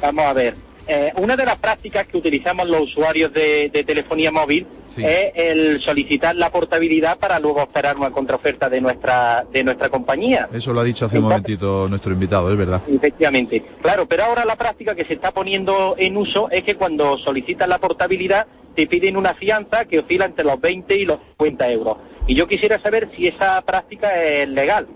Vamos 0.00 0.24
a 0.24 0.32
ver. 0.32 0.54
Eh, 0.88 1.12
una 1.18 1.36
de 1.36 1.44
las 1.44 1.58
prácticas 1.58 2.06
que 2.06 2.16
utilizamos 2.16 2.66
los 2.66 2.82
usuarios 2.82 3.30
de, 3.32 3.70
telefonía 3.86 4.32
móvil 4.32 4.66
es 4.96 5.32
el 5.34 5.80
solicitar 5.82 6.34
la 6.34 6.50
portabilidad 6.50 7.18
para 7.18 7.38
luego 7.38 7.62
esperar 7.62 7.98
una 7.98 8.10
contraoferta 8.10 8.70
de 8.70 8.80
nuestra 8.80 9.44
de 9.52 9.62
nuestra 9.62 9.90
compañía. 9.90 10.48
Eso 10.50 10.72
lo 10.72 10.80
ha 10.80 10.84
dicho 10.84 11.04
hace 11.04 11.18
un 11.18 11.24
momentito 11.24 11.88
nuestro 11.88 12.12
invitado, 12.12 12.50
es 12.50 12.56
verdad. 12.56 12.80
Efectivamente. 12.88 13.62
Claro, 13.82 14.06
pero 14.06 14.24
ahora 14.24 14.46
la 14.46 14.56
práctica 14.56 14.94
que 14.94 15.04
se 15.04 15.14
está 15.14 15.30
poniendo 15.32 15.94
en 15.98 16.16
uso 16.16 16.50
es 16.50 16.64
que 16.64 16.76
cuando 16.76 17.18
solicitas 17.18 17.68
la 17.68 17.78
portabilidad 17.78 18.46
te 18.74 18.86
piden 18.86 19.16
una 19.16 19.34
fianza 19.34 19.84
que 19.84 19.98
oscila 19.98 20.24
entre 20.24 20.44
los 20.44 20.58
20 20.58 20.96
y 20.96 21.04
los 21.04 21.20
50 21.36 21.70
euros. 21.70 21.98
Y 22.26 22.34
yo 22.34 22.46
quisiera 22.46 22.80
saber 22.80 23.10
si 23.14 23.26
esa 23.26 23.60
práctica 23.62 24.24
es 24.24 24.48
legal. 24.48 24.86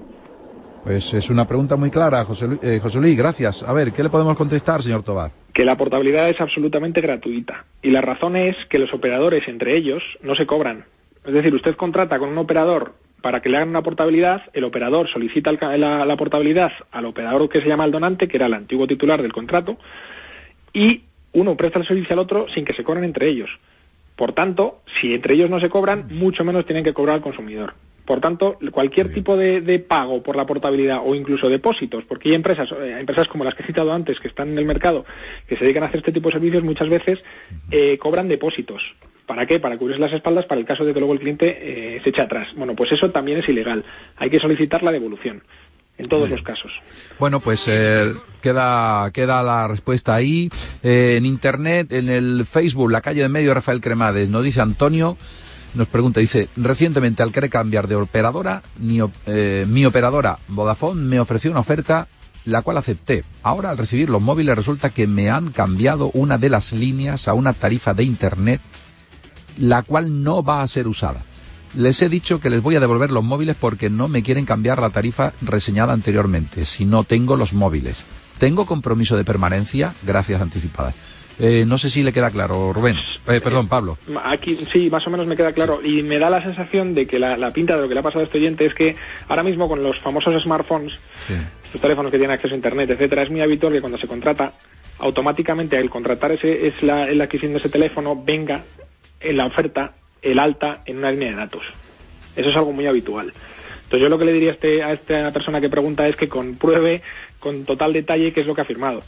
Pues 0.85 1.15
es 1.15 1.31
una 1.31 1.47
pregunta 1.47 1.77
muy 1.77 1.91
clara, 1.91 2.25
José 2.25 2.49
Luis, 2.49 2.65
eh, 2.65 2.81
José 2.81 2.99
Luis, 2.99 3.17
gracias. 3.17 3.63
A 3.63 3.73
ver, 3.73 3.93
¿qué 3.93 4.03
le 4.03 4.11
podemos 4.11 4.37
contestar, 4.37 4.83
señor 4.83 5.05
Tobar? 5.05 5.31
Que 5.55 5.65
la 5.65 5.77
portabilidad 5.77 6.29
es 6.29 6.41
absolutamente 6.41 7.01
gratuita. 7.01 7.65
Y 7.83 7.91
la 7.91 8.01
razón 8.01 8.37
es 8.37 8.57
que 8.69 8.81
los 8.81 8.93
operadores, 8.93 9.47
entre 9.47 9.77
ellos, 9.77 10.03
no 10.23 10.35
se 10.35 10.45
cobran. 10.45 10.85
Es 11.25 11.33
decir, 11.33 11.55
usted 11.55 11.77
contrata 11.77 12.19
con 12.19 12.31
un 12.31 12.39
operador 12.39 12.95
para 13.23 13.41
que 13.41 13.49
le 13.49 13.59
hagan 13.59 13.69
una 13.69 13.83
portabilidad, 13.83 14.43
el 14.53 14.65
operador 14.65 15.09
solicita 15.09 15.53
la, 15.53 16.05
la, 16.05 16.17
portabilidad 16.17 16.73
al 16.91 17.07
operador 17.07 17.49
que 17.49 17.61
se 17.61 17.69
llama 17.69 17.85
el 17.85 17.93
donante, 17.93 18.27
que 18.27 18.37
era 18.37 18.47
el 18.47 18.55
antiguo 18.55 18.89
titular 18.89 19.23
del 19.23 19.33
contrato, 19.33 19.77
y 20.73 21.03
uno 21.33 21.57
presta 21.57 21.79
el 21.79 21.87
servicio 21.87 22.15
al 22.15 22.19
otro 22.19 22.47
sin 22.53 22.65
que 22.65 22.75
se 22.75 22.83
cobren 22.83 23.05
entre 23.05 23.29
ellos. 23.29 23.49
Por 24.17 24.33
tanto, 24.33 24.81
si 25.01 25.13
entre 25.13 25.35
ellos 25.35 25.49
no 25.49 25.61
se 25.61 25.71
cobran, 25.71 26.09
mucho 26.11 26.43
menos 26.43 26.67
tienen 26.67 26.83
que 26.83 26.93
cobrar 26.93 27.17
al 27.17 27.23
consumidor. 27.23 27.75
Por 28.05 28.21
tanto, 28.21 28.59
cualquier 28.73 29.13
tipo 29.13 29.37
de, 29.37 29.79
pago 29.79 30.23
por 30.23 30.37
la 30.37 30.45
portabilidad 30.45 31.01
o 31.05 31.15
incluso 31.15 31.49
depósitos, 31.49 32.05
porque 32.05 32.31
hay 32.31 32.35
empresas, 32.35 32.69
eh, 32.73 32.97
empresas 32.99 33.29
como 33.29 33.45
las 33.45 33.55
que 33.55 33.63
he 33.63 33.67
citado 33.67 33.93
antes 33.93 34.19
que 34.19 34.29
están 34.29 34.51
en 34.51 34.59
el 34.59 34.65
mercado, 34.65 35.05
que 35.47 35.57
se 35.57 35.65
dedican 35.65 35.85
a 35.85 35.87
hacer 35.87 35.99
este 35.99 36.13
tipo 36.13 36.29
de 36.29 36.35
servicios, 36.35 36.65
muchas 36.65 36.89
veces 36.89 37.21
eh, 37.71 37.97
cobran 37.99 38.29
depósitos. 38.29 38.83
¿Para 39.27 39.47
qué? 39.47 39.61
Para 39.61 39.79
cubrir 39.79 40.01
las 40.01 40.13
espaldas 40.13 40.47
para 40.47 40.61
el 40.61 40.67
caso 40.67 40.85
de 40.85 40.93
que 40.93 40.99
luego 40.99 41.15
el 41.15 41.21
cliente 41.21 41.47
eh, 41.97 42.01
se 42.03 42.11
eche 42.11 42.23
atrás. 42.23 42.49
Bueno, 42.57 42.75
pues 42.75 42.91
eso 42.91 43.11
también 43.11 43.39
es 43.39 43.49
ilegal. 43.49 43.85
Hay 44.17 44.31
que 44.31 44.41
solicitar 44.41 44.83
la 44.83 44.91
devolución 44.91 45.43
en 45.97 46.07
todos 46.07 46.29
los 46.29 46.43
casos. 46.43 46.73
Bueno, 47.21 47.39
pues 47.39 47.65
queda, 48.43 49.11
queda 49.13 49.43
la 49.45 49.69
respuesta 49.69 50.17
ahí. 50.17 50.51
en 50.83 51.25
Internet, 51.25 51.93
en 51.93 52.09
el 52.09 52.45
Facebook, 52.47 52.91
la 52.91 53.01
calle 53.01 53.23
de 53.23 53.29
medio 53.29 53.55
Rafael 53.55 53.81
Cremades, 53.81 54.29
nos 54.29 54.43
dice 54.43 54.61
Antonio 54.61 55.17
nos 55.75 55.89
pregunta, 55.89 56.21
dice, 56.21 56.49
recientemente 56.57 57.23
al 57.23 57.33
querer 57.33 57.51
cambiar 57.51 57.89
de 57.89 57.97
operadora, 57.97 58.63
mi, 58.79 59.01
eh, 59.27 59.67
mi 59.69 59.87
operadora 59.87 60.39
Vodafone 60.49 61.03
me 61.03 61.21
ofreció 61.21 61.51
una 61.51 61.61
oferta 61.61 62.09
la 62.45 62.63
cual 62.63 62.77
acepté. 62.77 63.25
Ahora 63.43 63.71
al 63.71 63.79
recibir 63.79 64.11
los 64.11 64.23
móviles 64.23 64.57
resulta 64.57 64.91
que 64.91 65.07
me 65.07 65.31
han 65.31 65.51
cambiado 65.51 66.11
una 66.15 66.39
de 66.39 66.49
las 66.49 66.73
líneas 66.73 67.29
a 67.29 67.35
una 67.35 67.53
tarifa 67.53 67.95
de 67.95 68.05
Internet, 68.05 68.61
la 69.59 69.83
cual 69.83 70.23
no 70.23 70.43
va 70.43 70.63
a 70.63 70.69
ser 70.69 70.89
usada. 70.89 71.25
Les 71.75 72.03
he 72.03 72.09
dicho 72.09 72.41
que 72.41 72.51
les 72.51 72.63
voy 72.63 72.77
a 72.77 72.81
devolver 72.81 73.11
los 73.11 73.25
móviles 73.25 73.57
porque 73.59 73.89
no 73.89 74.09
me 74.09 74.23
quieren 74.23 74.45
cambiar 74.45 74.81
la 74.81 74.91
tarifa 74.91 75.33
reseñada 75.41 75.93
anteriormente, 75.93 76.65
si 76.65 76.85
no 76.85 77.05
tengo 77.05 77.37
los 77.37 77.55
móviles. 77.55 77.99
¿Tengo 78.39 78.67
compromiso 78.67 79.17
de 79.17 79.25
permanencia? 79.25 79.95
Gracias 80.03 80.43
anticipadas. 80.43 80.95
Eh, 81.45 81.65
no 81.67 81.77
sé 81.77 81.91
si 81.91 82.05
le 82.05 82.13
queda 82.13 82.31
claro, 82.31 82.73
Rubén. 82.73 82.95
Eh, 83.29 83.41
perdón, 83.41 83.67
Pablo. 83.67 83.99
Aquí 84.23 84.55
sí, 84.73 84.89
más 84.89 85.05
o 85.09 85.11
menos 85.11 85.27
me 85.27 85.35
queda 85.35 85.51
claro. 85.51 85.81
Y 85.85 86.05
me 86.05 86.21
da 86.21 86.31
la 86.31 86.41
sensación 86.41 86.95
de 86.95 87.05
que 87.05 87.19
la, 87.19 87.53
pinta 87.53 87.75
de 87.75 87.83
lo 87.83 87.89
que 87.89 87.95
le 87.95 88.01
ha 88.01 88.03
pasado 88.05 88.21
a 88.21 88.25
este 88.27 88.39
oyente 88.39 88.65
es 88.65 88.75
que 88.75 88.95
ahora 89.27 89.43
mismo 89.43 89.67
con 89.67 89.83
los 89.83 89.99
famosos 89.99 90.41
smartphones, 90.41 90.97
los 91.73 91.83
teléfonos 91.83 92.13
que 92.13 92.19
tienen 92.19 92.33
acceso 92.35 92.55
a 92.55 92.57
Internet, 92.57 92.91
etcétera, 92.91 93.25
es 93.25 93.31
muy 93.31 93.41
habitual 93.41 93.73
que 93.73 93.81
cuando 93.81 93.99
se 93.99 94.07
contrata, 94.07 94.53
automáticamente 95.01 95.77
al 95.77 95.91
contratar 95.91 96.31
ese, 96.31 96.69
es 96.69 96.81
la, 96.81 97.07
la 97.07 97.25
adquisición 97.25 97.55
de 97.55 97.59
ese 97.59 97.69
teléfono, 97.69 98.23
venga 98.23 98.63
en 99.19 99.37
la 99.37 99.47
oferta 99.47 99.95
el 100.23 100.39
alta 100.39 100.83
en 100.87 100.99
una 100.99 101.11
línea 101.11 101.31
de 101.31 101.37
datos. 101.37 101.65
Eso 102.37 102.51
es 102.51 102.57
algo 102.57 102.73
muy 102.73 102.87
habitual. 102.87 103.33
Entonces 103.93 104.01
yo 104.01 104.09
lo 104.09 104.17
que 104.17 104.25
le 104.25 104.33
diría 104.33 104.53
a, 104.53 104.55
este, 104.55 104.83
a 104.83 104.93
esta 104.93 105.31
persona 105.33 105.61
que 105.61 105.69
pregunta 105.69 106.09
es 106.09 106.17
que 106.17 106.29
compruebe 106.29 107.03
con 107.43 107.65
total 107.65 107.93
detalle 107.93 108.33
qué 108.33 108.43
es 108.43 108.47
lo 108.47 108.55
que 108.55 108.61
ha 108.61 108.65
firmado, 108.65 109.01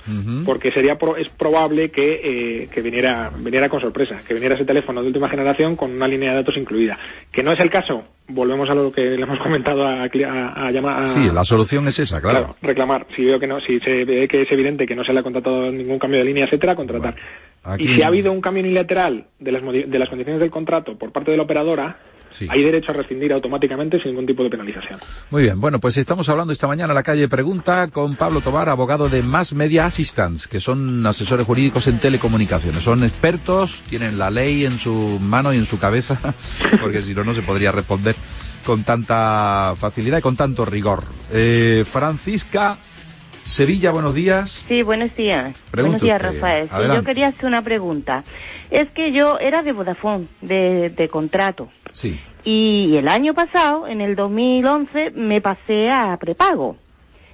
porque 0.45 0.73
sería 0.73 0.99
es 1.17 1.29
probable 1.39 1.91
que, 1.91 2.21
eh, 2.63 2.69
que 2.69 2.83
viniera, 2.83 3.31
viniera 3.39 3.69
con 3.69 3.81
sorpresa, 3.81 4.21
que 4.27 4.35
viniera 4.35 4.57
ese 4.57 4.65
teléfono 4.65 5.01
de 5.01 5.07
última 5.07 5.29
generación 5.29 5.77
con 5.77 5.93
una 5.93 6.09
línea 6.09 6.31
de 6.31 6.37
datos 6.39 6.57
incluida. 6.57 6.99
Que 7.31 7.45
no 7.45 7.53
es 7.53 7.61
el 7.61 7.71
caso, 7.71 8.03
volvemos 8.27 8.69
a 8.69 8.75
lo 8.75 8.91
que 8.91 9.03
le 9.03 9.23
hemos 9.23 9.39
comentado 9.43 9.87
a, 9.87 10.03
a, 10.03 10.71
llamar. 10.73 11.09
sí, 11.09 11.31
la 11.33 11.45
solución 11.45 11.87
es 11.87 12.01
esa, 12.01 12.21
claro. 12.21 12.57
reclamar. 12.61 13.07
Si 13.15 13.25
veo 13.25 13.39
que 13.39 13.47
no, 13.47 13.61
si 13.61 13.79
se 13.79 14.05
ve 14.05 14.27
que 14.27 14.43
es 14.43 14.51
evidente 14.51 14.85
que 14.85 14.97
no 14.97 15.05
se 15.05 15.13
le 15.13 15.21
ha 15.21 15.23
contratado 15.23 15.71
ningún 15.71 16.01
cambio 16.01 16.19
de 16.19 16.27
línea, 16.27 16.47
etcétera, 16.47 16.75
contratar. 16.75 17.15
Y 17.79 17.87
si 17.87 18.03
ha 18.03 18.09
habido 18.09 18.33
un 18.33 18.41
cambio 18.41 18.65
unilateral 18.65 19.27
de 19.39 19.53
las, 19.53 19.63
de 19.63 19.99
las 19.99 20.09
condiciones 20.09 20.41
del 20.41 20.51
contrato 20.51 20.99
por 20.99 21.13
parte 21.13 21.31
de 21.31 21.37
la 21.37 21.45
operadora, 21.45 21.99
hay 22.49 22.63
derecho 22.63 22.91
a 22.91 22.95
rescindir 22.95 23.33
automáticamente 23.33 23.99
sin 23.99 24.11
ningún 24.11 24.27
tipo 24.27 24.43
de 24.43 24.51
penalización. 24.51 24.99
Muy 25.31 25.43
bien, 25.43 25.61
bueno, 25.61 25.81
pues 25.81 25.97
estamos 25.97 26.29
hablando 26.29 26.53
esta 26.53 26.67
mañana 26.67 26.93
en 26.93 26.97
la 26.97 27.03
calle 27.03 27.29
Pregunta 27.29 27.89
con 27.89 28.17
Pablo 28.17 28.41
Tobar, 28.41 28.69
abogado 28.69 29.09
de 29.09 29.23
Mass 29.23 29.53
Media 29.53 29.87
Assistance, 29.87 30.49
que 30.49 30.61
son 30.61 31.07
asesores 31.07 31.47
jurídicos 31.47 31.87
en 31.87 32.01
telecomunicaciones. 32.01 32.83
Son 32.83 33.05
expertos, 33.05 33.83
tienen 33.89 34.19
la 34.19 34.31
ley 34.31 34.65
en 34.65 34.79
su 34.79 35.19
mano 35.21 35.53
y 35.53 35.59
en 35.59 35.65
su 35.65 35.79
cabeza, 35.79 36.19
porque 36.81 37.03
si 37.03 37.15
no, 37.15 37.25
no 37.25 37.35
se 37.35 37.43
podría 37.43 37.73
responder 37.73 38.17
con 38.65 38.83
tanta 38.83 39.75
facilidad 39.77 40.19
y 40.19 40.23
con 40.23 40.37
tanto 40.37 40.65
rigor. 40.65 41.05
Eh, 41.33 41.85
Francisca 41.91 42.79
Sevilla, 43.45 43.91
buenos 43.93 44.15
días. 44.15 44.65
Sí, 44.69 44.83
buenos 44.83 45.15
días. 45.15 45.55
buenos 45.73 46.01
días, 46.01 46.21
Rafael. 46.21 46.69
yo 46.95 47.05
quería 47.05 47.29
hacer 47.29 47.47
una 47.47 47.63
pregunta. 47.63 48.25
Es 48.71 48.91
que 48.91 49.13
yo 49.13 49.39
era 49.39 49.63
de 49.63 49.73
Vodafone, 49.73 50.27
de, 50.41 50.91
de 50.91 51.09
contrato. 51.09 51.69
Sí. 51.93 52.19
Y 52.43 52.97
el 52.97 53.07
año 53.07 53.35
pasado, 53.35 53.87
en 53.87 54.01
el 54.01 54.17
2011, 54.17 55.13
me 55.13 55.41
pasé 55.41 55.91
a 55.91 56.17
prepago. 56.19 56.77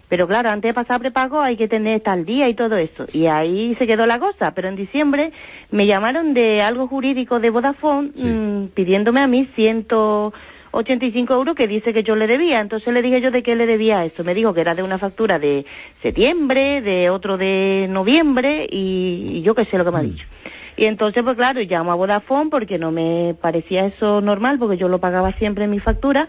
Pero 0.09 0.27
claro, 0.27 0.51
antes 0.51 0.68
de 0.68 0.75
pasar 0.75 0.96
a 0.96 0.99
prepago 0.99 1.40
hay 1.40 1.57
que 1.57 1.68
tener 1.68 2.01
tal 2.01 2.25
día 2.25 2.49
y 2.49 2.55
todo 2.55 2.77
eso. 2.77 3.07
Y 3.12 3.27
ahí 3.27 3.77
se 3.77 3.87
quedó 3.87 4.07
la 4.07 4.18
cosa. 4.18 4.51
Pero 4.51 4.68
en 4.68 4.75
diciembre 4.75 5.33
me 5.70 5.87
llamaron 5.87 6.35
de 6.35 6.61
algo 6.61 6.88
jurídico 6.88 7.38
de 7.38 7.51
Vodafone 7.51 8.11
mm, 8.20 8.68
pidiéndome 8.75 9.20
a 9.20 9.29
mí 9.29 9.49
ciento 9.55 10.33
85 10.73 11.35
euros 11.35 11.55
que 11.55 11.67
dice 11.67 11.93
que 11.93 12.03
yo 12.03 12.17
le 12.17 12.27
debía. 12.27 12.61
Entonces 12.61 12.93
le 12.93 13.03
dije 13.03 13.21
yo 13.21 13.31
de 13.31 13.43
qué 13.43 13.55
le 13.55 13.67
debía 13.67 14.05
eso. 14.05 14.25
Me 14.25 14.35
dijo 14.35 14.55
que 14.55 14.61
era 14.61 14.75
de 14.75 14.83
una 14.83 14.99
factura 14.99 15.39
de 15.39 15.65
septiembre, 16.03 16.81
de 16.83 17.11
otro 17.11 17.37
de 17.37 17.87
noviembre 17.89 18.67
y, 18.71 19.43
yo 19.43 19.55
qué 19.55 19.65
sé 19.67 19.79
lo 19.79 19.85
que 19.85 19.91
me 19.91 19.99
ha 19.99 20.03
mm. 20.03 20.11
dicho. 20.11 20.27
Y 20.77 20.87
entonces, 20.87 21.23
pues 21.23 21.37
claro, 21.37 21.61
llamo 21.61 21.93
a 21.93 21.95
Vodafone 21.95 22.51
porque 22.51 22.79
no 22.79 22.91
me 22.91 23.35
parecía 23.41 23.87
eso 23.87 24.21
normal, 24.21 24.59
porque 24.59 24.79
yo 24.79 24.89
lo 24.89 24.99
pagaba 24.99 25.33
siempre 25.33 25.65
en 25.65 25.71
mi 25.71 25.79
factura, 25.79 26.29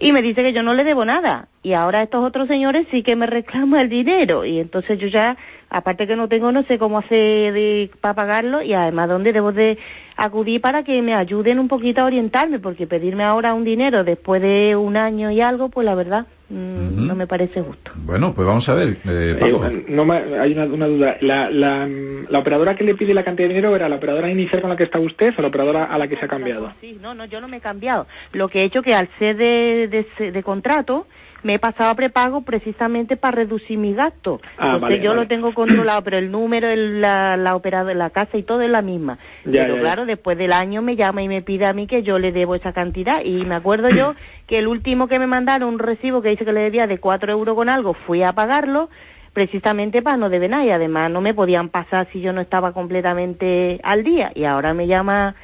y 0.00 0.12
me 0.12 0.22
dice 0.22 0.42
que 0.42 0.52
yo 0.52 0.62
no 0.62 0.74
le 0.74 0.84
debo 0.84 1.04
nada. 1.04 1.48
Y 1.62 1.72
ahora 1.72 2.02
estos 2.02 2.24
otros 2.24 2.46
señores 2.46 2.86
sí 2.90 3.02
que 3.02 3.16
me 3.16 3.26
reclaman 3.26 3.80
el 3.80 3.88
dinero. 3.88 4.44
Y 4.44 4.60
entonces 4.60 4.98
yo 4.98 5.08
ya, 5.08 5.36
aparte 5.70 6.06
que 6.06 6.16
no 6.16 6.28
tengo, 6.28 6.52
no 6.52 6.62
sé 6.64 6.78
cómo 6.78 6.98
hacer 6.98 7.90
para 8.00 8.14
pagarlo 8.14 8.62
y 8.62 8.72
además 8.72 9.08
dónde 9.08 9.32
debo 9.32 9.52
de 9.52 9.78
acudir 10.16 10.60
para 10.60 10.82
que 10.82 11.00
me 11.00 11.14
ayuden 11.14 11.58
un 11.58 11.68
poquito 11.68 12.00
a 12.00 12.04
orientarme, 12.04 12.58
porque 12.58 12.86
pedirme 12.86 13.22
ahora 13.22 13.54
un 13.54 13.64
dinero 13.64 14.02
después 14.02 14.42
de 14.42 14.74
un 14.74 14.96
año 14.96 15.30
y 15.30 15.40
algo, 15.40 15.68
pues 15.68 15.84
la 15.84 15.94
verdad 15.94 16.26
mm, 16.48 17.06
no 17.06 17.14
me 17.14 17.28
parece 17.28 17.62
justo. 17.62 17.92
Bueno, 17.94 18.34
pues 18.34 18.46
vamos 18.46 18.68
a 18.68 18.74
ver. 18.74 18.98
Eh, 19.04 19.38
eh 19.40 19.84
no 19.88 20.12
hay 20.12 20.52
una, 20.52 20.86
duda. 20.86 21.16
La, 21.20 21.50
la, 21.50 21.86
la, 21.86 22.38
operadora 22.38 22.74
que 22.74 22.82
le 22.82 22.96
pide 22.96 23.14
la 23.14 23.24
cantidad 23.24 23.48
de 23.48 23.54
dinero 23.54 23.76
era 23.76 23.88
la 23.88 23.96
operadora 23.96 24.28
inicial 24.28 24.60
con 24.60 24.70
la 24.70 24.76
que 24.76 24.84
está 24.84 24.98
usted 24.98 25.34
o 25.38 25.42
la 25.42 25.48
operadora 25.48 25.84
a 25.84 25.96
la 25.98 26.08
que 26.08 26.16
se 26.16 26.24
ha 26.24 26.28
cambiado? 26.28 26.72
Sí, 26.80 26.98
no, 27.00 27.14
no, 27.14 27.24
yo 27.26 27.40
no 27.40 27.46
me 27.46 27.58
he 27.58 27.60
cambiado. 27.60 28.08
Lo 28.32 28.48
que 28.48 28.62
he 28.62 28.64
hecho 28.64 28.82
que 28.82 28.94
al 28.94 29.08
ser 29.20 29.36
de, 29.36 29.88
de, 30.18 30.32
de 30.32 30.42
contrato, 30.42 31.06
me 31.42 31.54
he 31.54 31.58
pasado 31.58 31.90
a 31.90 31.94
prepago 31.94 32.42
precisamente 32.42 33.16
para 33.16 33.36
reducir 33.36 33.78
mi 33.78 33.94
gasto. 33.94 34.40
Ah, 34.58 34.76
porque 34.80 35.00
yo 35.00 35.14
lo 35.14 35.26
tengo 35.26 35.54
controlado, 35.54 36.02
pero 36.02 36.18
el 36.18 36.30
número, 36.30 36.68
el, 36.68 37.00
la, 37.00 37.36
la 37.36 37.54
operadora, 37.54 37.94
la 37.94 38.10
casa 38.10 38.36
y 38.36 38.42
todo 38.42 38.62
es 38.62 38.70
la 38.70 38.82
misma. 38.82 39.18
pero 39.44 39.78
claro, 39.78 40.06
después 40.06 40.36
del 40.36 40.52
año 40.52 40.82
me 40.82 40.96
llama 40.96 41.22
y 41.22 41.28
me 41.28 41.42
pide 41.42 41.66
a 41.66 41.72
mí 41.72 41.86
que 41.86 42.02
yo 42.02 42.18
le 42.18 42.32
debo 42.32 42.54
esa 42.54 42.72
cantidad. 42.72 43.24
Y 43.24 43.44
me 43.44 43.54
acuerdo 43.54 43.88
yo 43.88 44.14
que 44.46 44.58
el 44.58 44.66
último 44.66 45.08
que 45.08 45.18
me 45.18 45.26
mandaron, 45.26 45.68
un 45.68 45.78
recibo 45.78 46.22
que 46.22 46.30
dice 46.30 46.44
que 46.44 46.52
le 46.52 46.60
debía 46.60 46.86
de 46.86 46.98
cuatro 46.98 47.32
euros 47.32 47.54
con 47.54 47.68
algo, 47.68 47.94
fui 47.94 48.22
a 48.22 48.32
pagarlo 48.32 48.88
precisamente 49.32 50.02
para 50.02 50.16
no 50.16 50.30
deber 50.30 50.50
nada 50.50 50.64
y 50.64 50.70
además 50.70 51.12
no 51.12 51.20
me 51.20 51.34
podían 51.34 51.68
pasar 51.68 52.08
si 52.12 52.20
yo 52.20 52.32
no 52.32 52.40
estaba 52.40 52.72
completamente 52.72 53.78
al 53.84 54.02
día 54.02 54.32
y 54.34 54.44
ahora 54.44 54.74
me 54.74 54.88
llama 54.88 55.36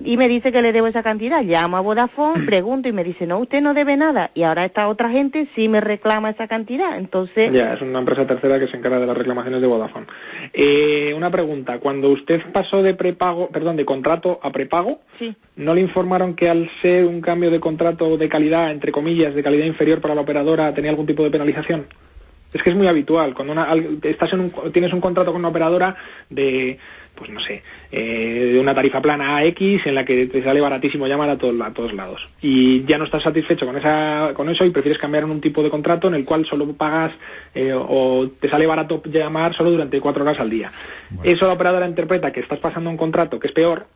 y 0.00 0.16
me 0.16 0.28
dice 0.28 0.52
que 0.52 0.62
le 0.62 0.72
debo 0.72 0.86
esa 0.86 1.02
cantidad. 1.02 1.42
Llamo 1.42 1.76
a 1.76 1.80
Vodafone, 1.80 2.44
pregunto 2.46 2.88
y 2.88 2.92
me 2.92 3.04
dice, 3.04 3.26
no, 3.26 3.38
usted 3.38 3.60
no 3.60 3.74
debe 3.74 3.96
nada. 3.96 4.30
Y 4.34 4.42
ahora 4.42 4.64
esta 4.64 4.88
otra 4.88 5.10
gente 5.10 5.48
sí 5.54 5.68
me 5.68 5.80
reclama 5.80 6.30
esa 6.30 6.46
cantidad. 6.46 6.98
Entonces... 6.98 7.52
Ya, 7.52 7.74
es 7.74 7.82
una 7.82 8.00
empresa 8.00 8.26
tercera 8.26 8.58
que 8.58 8.68
se 8.68 8.76
encarga 8.76 9.00
de 9.00 9.06
las 9.06 9.16
reclamaciones 9.16 9.60
de 9.60 9.66
Vodafone. 9.66 10.06
Eh, 10.52 11.14
una 11.14 11.30
pregunta, 11.30 11.78
cuando 11.78 12.10
usted 12.10 12.40
pasó 12.52 12.82
de 12.82 12.94
prepago, 12.94 13.48
perdón, 13.48 13.76
de 13.76 13.84
contrato 13.84 14.38
a 14.42 14.50
prepago, 14.50 15.00
sí. 15.18 15.34
¿no 15.56 15.74
le 15.74 15.80
informaron 15.80 16.34
que 16.34 16.48
al 16.48 16.70
ser 16.82 17.06
un 17.06 17.20
cambio 17.20 17.50
de 17.50 17.60
contrato 17.60 18.16
de 18.16 18.28
calidad, 18.28 18.70
entre 18.70 18.92
comillas, 18.92 19.34
de 19.34 19.42
calidad 19.42 19.66
inferior 19.66 20.00
para 20.00 20.14
la 20.14 20.20
operadora, 20.20 20.74
tenía 20.74 20.90
algún 20.90 21.06
tipo 21.06 21.22
de 21.22 21.30
penalización? 21.30 21.86
Es 22.52 22.62
que 22.62 22.70
es 22.70 22.76
muy 22.76 22.86
habitual. 22.86 23.34
Cuando 23.34 23.52
una, 23.52 23.68
estás 24.02 24.32
en 24.32 24.40
un, 24.40 24.72
tienes 24.72 24.92
un 24.92 25.00
contrato 25.00 25.32
con 25.32 25.40
una 25.40 25.48
operadora 25.48 25.96
de, 26.30 26.78
pues 27.16 27.30
no 27.30 27.40
sé, 27.40 27.62
eh, 27.90 28.50
de 28.52 28.60
una 28.60 28.74
tarifa 28.74 29.00
plana 29.00 29.42
X 29.44 29.80
en 29.86 29.94
la 29.94 30.04
que 30.04 30.26
te 30.26 30.42
sale 30.44 30.60
baratísimo 30.60 31.06
llamar 31.06 31.30
a, 31.30 31.38
todos 31.38 31.60
a 31.60 31.72
todos 31.72 31.92
lados. 31.92 32.20
Y 32.40 32.84
ya 32.84 32.98
no 32.98 33.04
estás 33.04 33.22
satisfecho 33.22 33.66
con, 33.66 33.76
esa, 33.76 34.32
con 34.34 34.48
eso 34.48 34.64
y 34.64 34.70
prefieres 34.70 35.00
cambiar 35.00 35.24
en 35.24 35.30
un 35.30 35.40
tipo 35.40 35.62
de 35.62 35.70
contrato 35.70 36.08
en 36.08 36.14
el 36.14 36.24
cual 36.24 36.46
solo 36.46 36.72
pagas 36.74 37.12
eh, 37.54 37.72
o 37.74 38.28
te 38.40 38.48
sale 38.48 38.66
barato 38.66 39.02
llamar 39.06 39.56
solo 39.56 39.70
durante 39.70 40.00
cuatro 40.00 40.22
horas 40.22 40.38
al 40.38 40.50
día. 40.50 40.70
Eso 41.22 41.46
la 41.46 41.54
operadora 41.54 41.88
interpreta 41.88 42.32
que 42.32 42.40
estás 42.40 42.58
pasando 42.58 42.90
un 42.90 42.96
contrato 42.96 43.38
que 43.40 43.48
es 43.48 43.54
peor 43.54 43.86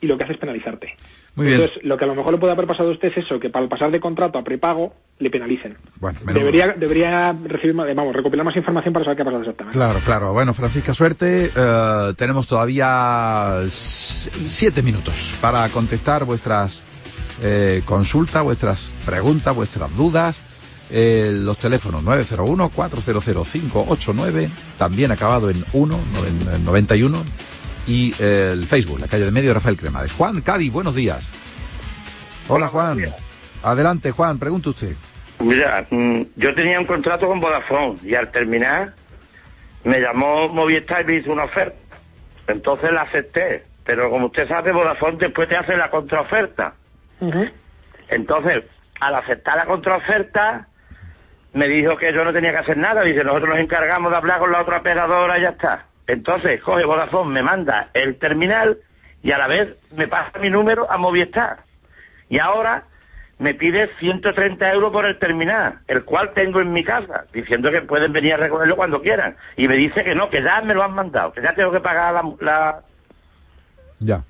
y 0.00 0.06
lo 0.06 0.16
que 0.18 0.24
hace 0.24 0.34
es 0.34 0.38
penalizarte. 0.38 0.94
Muy 1.36 1.46
bien. 1.46 1.60
Entonces, 1.60 1.82
lo 1.84 1.96
que 1.96 2.04
a 2.04 2.06
lo 2.06 2.14
mejor 2.14 2.32
le 2.32 2.38
puede 2.38 2.52
haber 2.52 2.66
pasado 2.66 2.90
a 2.90 2.92
usted 2.92 3.08
es 3.08 3.16
eso, 3.24 3.40
que 3.40 3.48
para 3.50 3.66
pasar 3.68 3.90
de 3.90 3.98
contrato 4.00 4.38
a 4.38 4.44
prepago 4.44 4.94
le 5.18 5.30
penalicen. 5.30 5.76
Bueno, 6.00 6.18
Debería, 6.34 6.74
debería 6.76 7.34
recibir, 7.44 7.74
más- 7.74 7.86
vamos, 7.94 8.14
recopilar 8.14 8.44
más 8.44 8.54
información 8.56 8.92
para 8.92 9.04
saber 9.06 9.16
qué 9.16 9.22
ha 9.22 9.24
pasado 9.24 9.42
exactamente. 9.42 9.78
Claro, 9.78 9.98
claro. 10.04 10.32
Bueno, 10.34 10.52
Francisca, 10.54 10.92
suerte. 10.92 11.50
Eh, 11.56 12.12
tenemos 12.16 12.46
todavía 12.46 13.62
siete 13.68 14.82
minutos 14.82 15.36
para 15.40 15.66
contestar 15.70 16.24
vuestras 16.24 16.82
eh, 17.42 17.80
consultas, 17.86 18.42
vuestras 18.42 18.90
preguntas, 19.06 19.54
vuestras 19.54 19.94
dudas. 19.96 20.42
Eh, 20.90 21.30
los 21.32 21.58
teléfonos 21.58 22.04
901-400-589, 22.04 24.48
también 24.78 25.10
acabado 25.10 25.50
en 25.50 25.64
1, 25.72 25.98
noven- 26.14 26.54
en 26.54 26.64
91. 26.64 27.24
Y 27.86 28.12
eh, 28.18 28.50
el 28.52 28.64
Facebook, 28.66 29.00
la 29.00 29.08
calle 29.08 29.24
de 29.24 29.30
medio, 29.30 29.54
Rafael 29.54 29.76
Cremades. 29.76 30.12
Juan 30.12 30.40
Cádiz, 30.40 30.72
buenos 30.72 30.94
días. 30.94 31.30
Hola, 32.48 32.68
Juan. 32.68 33.04
Adelante, 33.62 34.10
Juan, 34.10 34.38
pregunte 34.38 34.70
usted. 34.70 34.96
Mira, 35.40 35.86
mm, 35.90 36.22
yo 36.36 36.54
tenía 36.54 36.80
un 36.80 36.86
contrato 36.86 37.26
con 37.26 37.40
Vodafone 37.40 37.98
y 38.02 38.14
al 38.14 38.30
terminar 38.30 38.94
me 39.84 40.00
llamó 40.00 40.48
Movistar 40.48 41.02
y 41.02 41.04
me 41.04 41.14
hizo 41.18 41.32
una 41.32 41.44
oferta. 41.44 41.76
Entonces 42.48 42.92
la 42.92 43.02
acepté. 43.02 43.64
Pero 43.84 44.10
como 44.10 44.26
usted 44.26 44.48
sabe, 44.48 44.72
Vodafone 44.72 45.18
después 45.18 45.48
te 45.48 45.56
hace 45.56 45.76
la 45.76 45.90
contraoferta. 45.90 46.74
Entonces, 48.08 48.64
al 49.00 49.14
aceptar 49.14 49.56
la 49.56 49.64
contraoferta, 49.64 50.66
me 51.52 51.68
dijo 51.68 51.96
que 51.96 52.12
yo 52.12 52.24
no 52.24 52.32
tenía 52.32 52.50
que 52.50 52.58
hacer 52.58 52.76
nada. 52.76 53.02
Dice, 53.02 53.22
nosotros 53.22 53.50
nos 53.50 53.60
encargamos 53.60 54.10
de 54.10 54.16
hablar 54.16 54.40
con 54.40 54.50
la 54.50 54.62
otra 54.62 54.78
operadora 54.78 55.38
y 55.38 55.42
ya 55.42 55.50
está. 55.50 55.86
Entonces, 56.06 56.62
coge 56.62 56.84
Vodafone, 56.84 57.32
me 57.32 57.42
manda 57.42 57.90
el 57.94 58.16
terminal 58.18 58.78
y 59.22 59.32
a 59.32 59.38
la 59.38 59.48
vez 59.48 59.76
me 59.94 60.06
pasa 60.06 60.38
mi 60.38 60.50
número 60.50 60.90
a 60.90 60.98
Movistar. 60.98 61.58
Y 62.28 62.38
ahora 62.38 62.84
me 63.38 63.54
pide 63.54 63.90
130 63.98 64.72
euros 64.72 64.92
por 64.92 65.04
el 65.04 65.18
terminal, 65.18 65.80
el 65.88 66.04
cual 66.04 66.32
tengo 66.34 66.60
en 66.60 66.72
mi 66.72 66.82
casa, 66.82 67.26
diciendo 67.32 67.70
que 67.70 67.82
pueden 67.82 68.12
venir 68.12 68.34
a 68.34 68.38
recogerlo 68.38 68.76
cuando 68.76 69.02
quieran. 69.02 69.36
Y 69.56 69.68
me 69.68 69.76
dice 69.76 70.04
que 70.04 70.14
no, 70.14 70.30
que 70.30 70.42
ya 70.42 70.60
me 70.62 70.74
lo 70.74 70.82
han 70.82 70.94
mandado, 70.94 71.32
que 71.32 71.42
ya 71.42 71.54
tengo 71.54 71.72
que 71.72 71.80
pagar 71.80 72.14
la... 72.14 72.22
la... 72.40 72.80
Ya. 73.98 74.22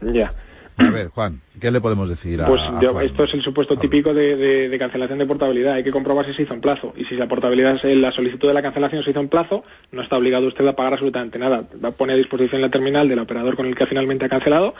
Ya. 0.00 0.32
A 0.80 0.90
ver, 0.90 1.08
Juan, 1.08 1.40
¿qué 1.60 1.70
le 1.70 1.80
podemos 1.80 2.08
decir 2.08 2.40
a, 2.40 2.46
Pues 2.46 2.60
a 2.62 2.72
Juan? 2.80 3.04
esto 3.04 3.24
es 3.24 3.34
el 3.34 3.42
supuesto 3.42 3.76
típico 3.76 4.14
de, 4.14 4.36
de- 4.36 4.68
de 4.68 4.78
cancelación 4.78 5.18
de 5.18 5.26
portabilidad. 5.26 5.74
Hay 5.74 5.84
que 5.84 5.90
comprobar 5.90 6.26
si 6.26 6.32
se 6.34 6.42
hizo 6.42 6.54
en 6.54 6.60
plazo. 6.60 6.94
Y 6.96 7.04
si 7.04 7.14
la 7.16 7.28
portabilidad, 7.28 7.80
se- 7.80 7.94
la 7.96 8.10
solicitud 8.12 8.48
de 8.48 8.54
la 8.54 8.62
cancelación 8.62 9.02
se 9.04 9.10
hizo 9.10 9.20
en 9.20 9.28
plazo, 9.28 9.62
no 9.92 10.02
está 10.02 10.16
obligado 10.16 10.46
usted 10.48 10.66
a 10.66 10.74
pagar 10.74 10.94
absolutamente 10.94 11.38
nada. 11.38 11.64
Poner 11.96 12.14
a 12.14 12.18
disposición 12.18 12.60
la 12.62 12.70
terminal 12.70 13.08
del 13.08 13.18
operador 13.18 13.56
con 13.56 13.66
el 13.66 13.74
que 13.76 13.86
finalmente 13.86 14.24
ha 14.24 14.28
cancelado 14.28 14.74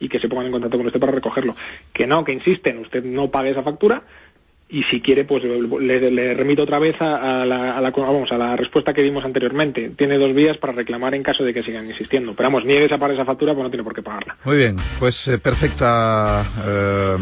y 0.00 0.08
que 0.08 0.18
se 0.18 0.28
pongan 0.28 0.46
en 0.46 0.52
contacto 0.52 0.76
con 0.76 0.86
usted 0.86 1.00
para 1.00 1.12
recogerlo. 1.12 1.54
Que 1.92 2.06
no, 2.06 2.24
que 2.24 2.32
insisten, 2.32 2.78
usted 2.78 3.04
no 3.04 3.30
pague 3.30 3.50
esa 3.50 3.62
factura 3.62 4.02
y 4.78 4.82
si 4.90 5.00
quiere, 5.00 5.24
pues 5.24 5.42
le, 5.44 6.10
le 6.10 6.34
remito 6.34 6.62
otra 6.64 6.78
vez 6.78 6.96
a, 7.00 7.42
a 7.42 7.46
la, 7.46 7.76
a 7.76 7.80
la- 7.80 7.90
vamos, 7.90 8.30
a 8.32 8.36
la 8.36 8.56
respuesta 8.56 8.92
que 8.92 9.02
dimos 9.02 9.24
anteriormente. 9.24 9.92
Tiene 9.96 10.18
dos 10.18 10.34
vías 10.34 10.56
para 10.58 10.72
reclamar 10.72 11.14
en 11.14 11.22
caso 11.22 11.44
de 11.44 11.54
que 11.54 11.62
sigan 11.62 11.86
insistiendo. 11.88 12.34
Pero 12.34 12.48
vamos, 12.48 12.64
niegue 12.64 12.86
esa 12.86 12.98
pagar 12.98 13.14
esa 13.14 13.24
factura, 13.24 13.52
pues 13.54 13.62
no 13.64 13.70
tiene 13.70 13.84
por 13.84 13.94
qué 13.94 14.02
pagarla. 14.02 14.36
Muy 14.44 14.56
bien, 14.56 14.76
pues 14.98 15.28
eh, 15.28 15.38
perfecta, 15.38 16.42
eh, 16.66 17.16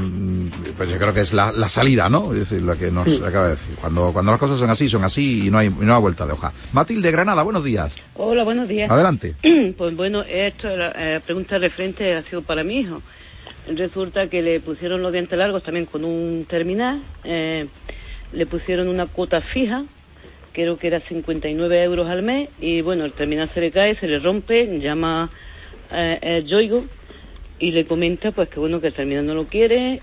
pues 0.77 0.91
yo 0.91 0.99
creo 0.99 1.13
que 1.13 1.21
es 1.21 1.33
la, 1.33 1.53
la 1.53 1.69
salida, 1.69 2.09
¿no? 2.09 2.33
Es 2.33 2.39
decir, 2.51 2.63
lo 2.63 2.75
que 2.77 2.91
nos 2.91 3.05
Sí. 3.05 3.21
acaba 3.25 3.45
de 3.45 3.51
decir. 3.51 3.77
Cuando, 3.81 4.13
cuando 4.13 4.31
las 4.33 4.41
cosas 4.41 4.59
son 4.59 4.71
así, 4.71 4.89
son 4.89 5.05
así 5.05 5.47
y 5.47 5.51
no 5.51 5.59
hay, 5.59 5.67
y 5.69 5.85
no 5.85 5.95
hay 5.95 6.01
vuelta 6.01 6.27
de 6.27 6.33
hoja. 6.33 6.53
Matilde 6.73 7.11
Granada, 7.11 7.43
buenos 7.43 7.65
días. 7.65 7.95
Hola, 8.15 8.45
buenos 8.45 8.69
días. 8.69 8.91
Adelante. 8.91 9.35
Pues 9.77 9.97
bueno, 9.97 10.23
esto, 10.23 10.75
la 10.77 10.93
eh, 10.97 11.21
pregunta 11.25 11.59
referente 11.59 12.15
ha 12.15 12.23
sido 12.23 12.43
para 12.43 12.63
mi 12.65 12.81
hijo. 12.81 13.03
Resulta 13.69 14.29
que 14.29 14.43
le 14.43 14.61
pusieron 14.61 15.03
los 15.03 15.13
dientes 15.13 15.39
largos 15.39 15.63
también 15.63 15.87
con 15.87 16.05
un 16.05 16.45
terminal. 16.49 17.01
eh, 17.25 17.69
le 18.33 18.47
pusieron 18.47 18.89
una 18.89 19.07
cuota 19.07 19.43
fija, 19.43 19.85
creo 20.53 20.79
que 20.79 20.87
era 20.87 21.01
59 21.01 21.83
euros 21.83 22.09
al 22.09 22.23
mes. 22.23 22.49
Y 22.61 22.81
bueno, 22.81 23.05
el 23.05 23.13
terminal 23.13 23.51
se 23.53 23.61
le 23.61 23.71
cae, 23.71 23.97
se 23.97 24.09
le 24.09 24.19
rompe, 24.19 24.79
llama 24.79 25.31
eh, 25.93 26.19
eh, 26.23 26.45
Yoigo 26.47 26.85
y 27.59 27.73
le 27.73 27.85
comenta 27.87 28.33
pues 28.33 28.49
que 28.49 28.59
bueno, 28.59 28.81
que 28.81 28.89
el 28.89 28.95
terminal 28.95 29.27
no 29.27 29.35
lo 29.35 29.47
quiere. 29.47 30.01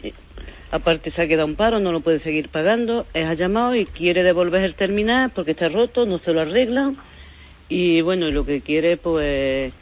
Aparte 0.71 1.11
se 1.11 1.23
ha 1.23 1.27
quedado 1.27 1.47
un 1.47 1.55
paro, 1.55 1.79
no 1.79 1.91
lo 1.91 2.01
puede 2.01 2.19
seguir 2.19 2.49
pagando. 2.49 3.07
Él 3.13 3.25
ha 3.25 3.33
llamado 3.33 3.75
y 3.75 3.85
quiere 3.85 4.23
devolver 4.23 4.63
el 4.63 4.75
terminal 4.75 5.31
porque 5.33 5.51
está 5.51 5.67
roto, 5.67 6.05
no 6.05 6.19
se 6.19 6.31
lo 6.31 6.41
arreglan. 6.41 6.97
Y 7.67 8.01
bueno, 8.01 8.29
lo 8.31 8.45
que 8.45 8.61
quiere, 8.61 8.97
pues, 8.97 9.73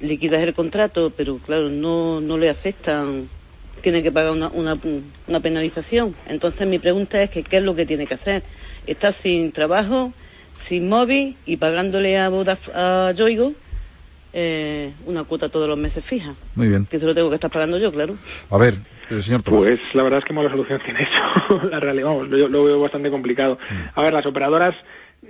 liquidar 0.00 0.40
el 0.40 0.54
contrato, 0.54 1.12
pero 1.16 1.38
claro, 1.38 1.68
no, 1.68 2.20
no 2.20 2.38
le 2.38 2.50
afectan, 2.50 3.28
tiene 3.82 4.02
que 4.02 4.10
pagar 4.12 4.32
una, 4.32 4.48
una, 4.48 4.78
una 5.28 5.40
penalización. 5.40 6.14
Entonces 6.26 6.66
mi 6.66 6.78
pregunta 6.78 7.22
es 7.22 7.30
que 7.30 7.42
qué 7.42 7.58
es 7.58 7.64
lo 7.64 7.74
que 7.74 7.86
tiene 7.86 8.06
que 8.06 8.14
hacer. 8.14 8.42
Está 8.86 9.14
sin 9.22 9.52
trabajo, 9.52 10.12
sin 10.68 10.88
móvil 10.88 11.36
y 11.46 11.56
pagándole 11.56 12.18
a, 12.18 12.30
Vodaf- 12.30 12.72
a 12.74 13.12
Yoigo 13.12 13.52
eh, 14.32 14.92
una 15.06 15.24
cuota 15.24 15.48
todos 15.48 15.68
los 15.68 15.76
meses 15.78 16.04
fija, 16.04 16.34
Muy 16.54 16.68
bien. 16.68 16.86
que 16.86 16.98
se 17.00 17.04
lo 17.04 17.14
tengo 17.14 17.28
que 17.30 17.34
estar 17.34 17.50
pagando 17.50 17.78
yo, 17.78 17.90
claro. 17.90 18.16
A 18.50 18.58
ver, 18.58 18.74
el 19.10 19.22
señor 19.22 19.42
Tomás. 19.42 19.60
Pues 19.60 19.80
la 19.94 20.02
verdad 20.04 20.20
es 20.20 20.24
que 20.24 20.32
mala 20.32 20.50
solución 20.50 20.80
tiene 20.84 21.00
eso. 21.02 21.60
la 21.68 21.80
realidad, 21.80 22.06
vamos, 22.06 22.28
lo, 22.28 22.48
lo 22.48 22.64
veo 22.64 22.80
bastante 22.80 23.10
complicado. 23.10 23.58
A 23.94 24.02
ver, 24.02 24.12
las 24.12 24.24
operadoras, 24.26 24.72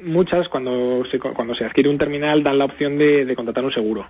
muchas, 0.03 0.49
cuando 0.49 1.03
se, 1.11 1.19
cuando 1.19 1.55
se 1.55 1.65
adquiere 1.65 1.89
un 1.89 1.97
terminal, 1.99 2.43
dan 2.43 2.59
la 2.59 2.67
opción 2.67 2.99
de, 2.99 3.25
de 3.25 3.35
contratar 3.37 3.65
un 3.65 3.73
seguro. 3.73 4.07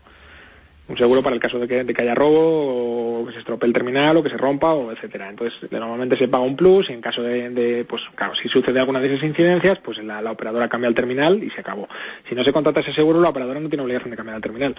Un 0.91 0.99
seguro 0.99 1.23
para 1.23 1.37
el 1.37 1.41
caso 1.41 1.57
de 1.61 1.69
que, 1.69 2.03
haya 2.03 2.17
robo, 2.17 3.21
o 3.21 3.25
que 3.25 3.33
se 3.33 3.39
estropee 3.39 3.69
el 3.69 3.73
terminal, 3.73 4.17
o 4.17 4.25
que 4.25 4.29
se 4.29 4.37
rompa, 4.37 4.75
o 4.75 4.91
etcétera. 4.91 5.31
Entonces, 5.31 5.71
normalmente 5.71 6.17
se 6.17 6.27
paga 6.27 6.43
un 6.43 6.57
plus, 6.57 6.91
y 6.91 6.93
en 6.93 7.01
caso 7.01 7.23
de, 7.23 7.87
pues 7.89 8.03
claro, 8.17 8.35
si 8.35 8.49
sucede 8.49 8.81
alguna 8.81 8.99
de 8.99 9.15
esas 9.15 9.23
incidencias, 9.23 9.79
pues 9.85 9.99
la, 10.03 10.21
la 10.21 10.33
operadora 10.33 10.69
cambia 10.69 10.89
el 10.89 10.97
terminal 10.97 11.45
y 11.45 11.51
se 11.51 11.61
acabó. 11.61 11.89
Si 12.29 12.35
no 12.35 12.43
se 12.43 12.53
contrata 12.53 12.81
ese 12.81 12.93
seguro, 12.93 13.21
la 13.21 13.29
operadora 13.29 13.61
no 13.61 13.69
tiene 13.69 13.85
obligación 13.85 14.11
de 14.11 14.17
cambiar 14.17 14.37
el 14.39 14.43
terminal. 14.43 14.75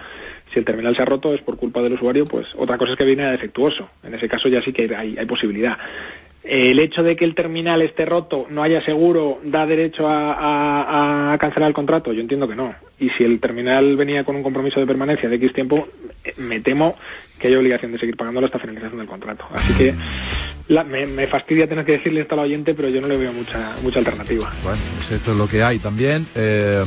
Si 0.52 0.58
el 0.58 0.66
terminal 0.66 0.94
se 0.94 1.00
ha 1.00 1.06
roto 1.06 1.32
es 1.32 1.40
por 1.40 1.56
culpa 1.56 1.80
del 1.80 1.94
usuario, 1.94 2.26
pues 2.26 2.46
otra 2.58 2.76
cosa 2.76 2.92
es 2.92 2.98
que 2.98 3.06
viene 3.06 3.30
defectuoso. 3.30 3.88
En 4.02 4.14
ese 4.14 4.28
caso 4.28 4.50
ya 4.50 4.60
sí 4.60 4.74
que 4.74 4.94
hay, 4.94 5.16
hay 5.16 5.26
posibilidad. 5.26 5.78
El 6.44 6.80
hecho 6.80 7.02
de 7.04 7.14
que 7.14 7.24
el 7.24 7.36
terminal 7.36 7.82
esté 7.82 8.04
roto, 8.04 8.46
no 8.50 8.64
haya 8.64 8.84
seguro, 8.84 9.40
da 9.44 9.64
derecho 9.64 10.06
a, 10.08 11.36
cancelar 11.40 11.68
el 11.68 11.74
contrato. 11.74 12.12
Yo 12.12 12.20
entiendo 12.20 12.48
que 12.48 12.56
no. 12.56 12.74
Y 12.98 13.10
si 13.10 13.22
el 13.24 13.38
terminal 13.40 13.96
venía 13.96 14.24
con 14.24 14.34
un 14.34 14.42
compromiso 14.42 14.80
de 14.80 14.86
permanencia 14.86 15.28
de 15.28 15.36
X 15.36 15.52
tiempo, 15.52 15.86
eh, 16.24 16.34
me 16.38 16.60
temo 16.60 16.96
que 17.38 17.48
hay 17.48 17.54
obligación 17.54 17.92
de 17.92 17.98
seguir 17.98 18.16
pagándolo 18.16 18.46
hasta 18.46 18.58
finalización 18.58 18.98
del 18.98 19.06
contrato. 19.06 19.44
Así 19.52 19.72
que 19.74 19.94
la- 20.68 20.84
me, 20.84 21.06
me 21.06 21.26
fastidia 21.28 21.68
tener 21.68 21.84
que 21.84 21.92
decirle 21.98 22.22
esto 22.22 22.34
al 22.34 22.40
oyente, 22.40 22.74
pero 22.74 22.88
yo 22.88 23.00
no 23.00 23.08
le 23.08 23.16
veo 23.16 23.32
mucha, 23.32 23.76
mucha 23.82 23.98
alternativa. 24.00 24.52
Bueno, 24.62 24.80
pues 24.96 25.10
esto 25.12 25.32
es 25.32 25.38
lo 25.38 25.46
que 25.46 25.62
hay 25.62 25.78
también. 25.78 26.26
Eh, 26.34 26.82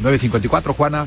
954, 0.00 0.72
Juana, 0.74 1.06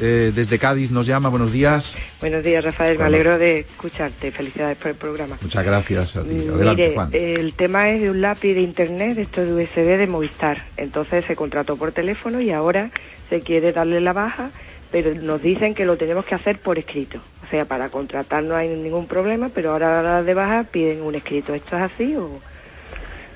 eh, 0.00 0.32
desde 0.34 0.58
Cádiz 0.58 0.90
nos 0.90 1.06
llama. 1.06 1.28
Buenos 1.28 1.52
días. 1.52 1.94
Buenos 2.20 2.42
días, 2.44 2.64
Rafael. 2.64 2.98
Me 2.98 3.04
alegro 3.04 3.38
de 3.38 3.60
escucharte. 3.60 4.30
Felicidades 4.30 4.76
por 4.76 4.88
el 4.88 4.96
programa. 4.96 5.38
Muchas 5.40 5.64
gracias 5.64 6.16
a 6.16 6.24
ti. 6.24 6.46
Adelante, 6.48 6.82
Mire, 6.82 6.94
Juan. 6.94 7.10
el 7.12 7.54
tema 7.54 7.88
es 7.90 8.00
de 8.00 8.10
un 8.10 8.20
lápiz 8.20 8.54
de 8.54 8.60
internet, 8.60 9.14
de 9.16 9.22
esto 9.22 9.44
de 9.44 9.52
USB 9.52 9.96
de 9.98 10.06
Movistar. 10.06 10.64
Entonces 10.76 11.24
se 11.26 11.36
contrató 11.36 11.76
por 11.76 11.92
teléfono 11.92 12.40
y 12.40 12.50
ahora 12.50 12.90
se 13.28 13.40
quiere 13.40 13.72
darle 13.72 14.00
la 14.00 14.12
baja, 14.12 14.50
pero 14.90 15.14
nos 15.14 15.42
dicen 15.42 15.74
que 15.74 15.84
lo 15.84 15.96
tenemos 15.96 16.24
que 16.24 16.34
hacer 16.34 16.60
por 16.60 16.78
escrito. 16.78 17.20
O 17.46 17.50
sea, 17.50 17.64
para 17.64 17.88
contratar 17.88 18.42
no 18.42 18.54
hay 18.54 18.68
ningún 18.68 19.06
problema, 19.06 19.50
pero 19.54 19.72
ahora 19.72 20.00
a 20.00 20.02
la 20.02 20.22
de 20.22 20.34
baja 20.34 20.64
piden 20.64 21.02
un 21.02 21.14
escrito. 21.14 21.54
¿Esto 21.54 21.76
es 21.76 21.82
así 21.82 22.14
o...? 22.16 22.40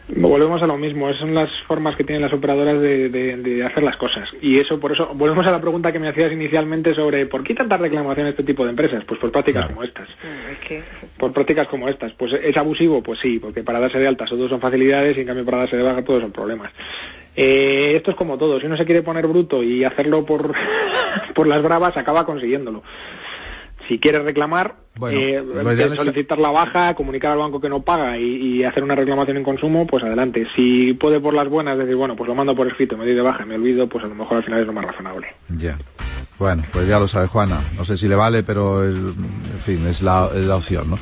Volvemos 0.08 0.60
a 0.62 0.66
lo 0.66 0.76
mismo, 0.76 1.08
esas 1.08 1.20
son 1.20 1.32
las 1.34 1.48
formas 1.66 1.96
que 1.96 2.04
tienen 2.04 2.22
las 2.22 2.32
operadoras 2.32 2.80
de, 2.80 3.08
de- 3.08 3.36
de 3.36 3.64
hacer 3.64 3.82
las 3.82 3.96
cosas. 3.96 4.28
Y 4.42 4.58
eso, 4.58 4.78
por 4.78 4.92
eso, 4.92 5.08
volvemos 5.14 5.46
a 5.46 5.52
la 5.52 5.60
pregunta 5.60 5.92
que 5.92 5.98
me 6.00 6.08
hacías 6.08 6.32
inicialmente 6.32 6.92
sobre 6.94 7.26
¿por 7.26 7.42
qué 7.44 7.54
tanta 7.54 7.76
reclamación 7.78 8.26
a 8.26 8.30
este 8.30 8.42
tipo 8.42 8.64
de 8.64 8.70
empresas? 8.70 9.04
Pues 9.06 9.18
por 9.20 9.30
prácticas 9.30 9.66
como 9.68 9.82
estas. 9.84 10.08
Es 10.08 10.58
que... 10.68 10.82
Por 11.18 11.32
prácticas 11.32 11.68
como 11.68 11.88
estas. 11.88 12.12
Pues 12.14 12.32
es 12.42 12.56
abusivo, 12.56 13.02
pues 13.02 13.20
sí, 13.20 13.38
porque 13.38 13.62
para 13.62 13.78
darse 13.80 13.98
de 13.98 14.08
alta 14.08 14.26
todos 14.26 14.50
son 14.50 14.60
facilidades 14.60 15.16
y 15.16 15.20
en 15.20 15.26
cambio 15.26 15.44
para 15.44 15.58
darse 15.58 15.76
de 15.76 15.82
baja 15.84 16.02
todos 16.04 16.20
son 16.20 16.32
problemas. 16.32 16.72
Eh, 17.34 17.92
esto 17.94 18.10
es 18.10 18.16
como 18.16 18.36
todo, 18.36 18.60
si 18.60 18.66
uno 18.66 18.76
se 18.76 18.84
quiere 18.84 19.02
poner 19.02 19.26
bruto 19.26 19.62
y 19.62 19.84
hacerlo 19.84 20.26
por, 20.26 20.52
por 21.34 21.46
las 21.46 21.62
bravas, 21.62 21.96
acaba 21.96 22.26
consiguiéndolo. 22.26 22.82
Si 23.88 23.94
si 23.94 23.98
quiere 23.98 24.18
reclamar, 24.20 24.74
Bueno, 24.96 25.18
eh, 25.18 25.42
ideal 25.74 25.92
es- 25.92 25.98
solicitar 26.00 26.38
la 26.38 26.50
baja, 26.50 26.94
comunicar 26.94 27.32
al 27.32 27.38
banco 27.38 27.60
que 27.60 27.68
no 27.68 27.80
paga 27.82 28.18
y, 28.18 28.24
y 28.58 28.64
hacer 28.64 28.82
una 28.84 28.94
reclamación 28.94 29.38
en 29.38 29.42
consumo, 29.44 29.86
pues 29.86 30.04
adelante. 30.04 30.46
Si 30.54 30.92
puede 30.94 31.18
por 31.20 31.32
las 31.34 31.48
buenas 31.48 31.78
decir, 31.78 31.96
bueno, 31.96 32.14
pues 32.14 32.28
lo 32.28 32.34
mando 32.34 32.54
por 32.54 32.66
escrito, 32.68 32.96
me 32.98 33.04
doy 33.06 33.14
de 33.14 33.22
baja, 33.22 33.44
me 33.46 33.54
olvido, 33.54 33.88
pues 33.88 34.04
a 34.04 34.08
lo 34.08 34.14
mejor 34.14 34.36
al 34.38 34.44
final 34.44 34.60
es 34.60 34.66
lo 34.66 34.72
más 34.74 34.84
razonable. 34.84 35.28
Ya. 35.48 35.78
Bueno, 36.38 36.64
pues 36.72 36.86
ya 36.88 36.98
lo 36.98 37.08
sabe 37.08 37.26
Juana. 37.28 37.60
No 37.76 37.84
sé 37.84 37.96
si 37.96 38.06
le 38.08 38.16
vale, 38.16 38.42
pero 38.42 38.82
el- 38.84 39.14
en 39.52 39.58
fin, 39.58 39.86
es 39.86 40.02
la, 40.02 40.28
es 40.34 40.46
la 40.46 40.56
opción, 40.56 40.90
¿no? 40.90 40.98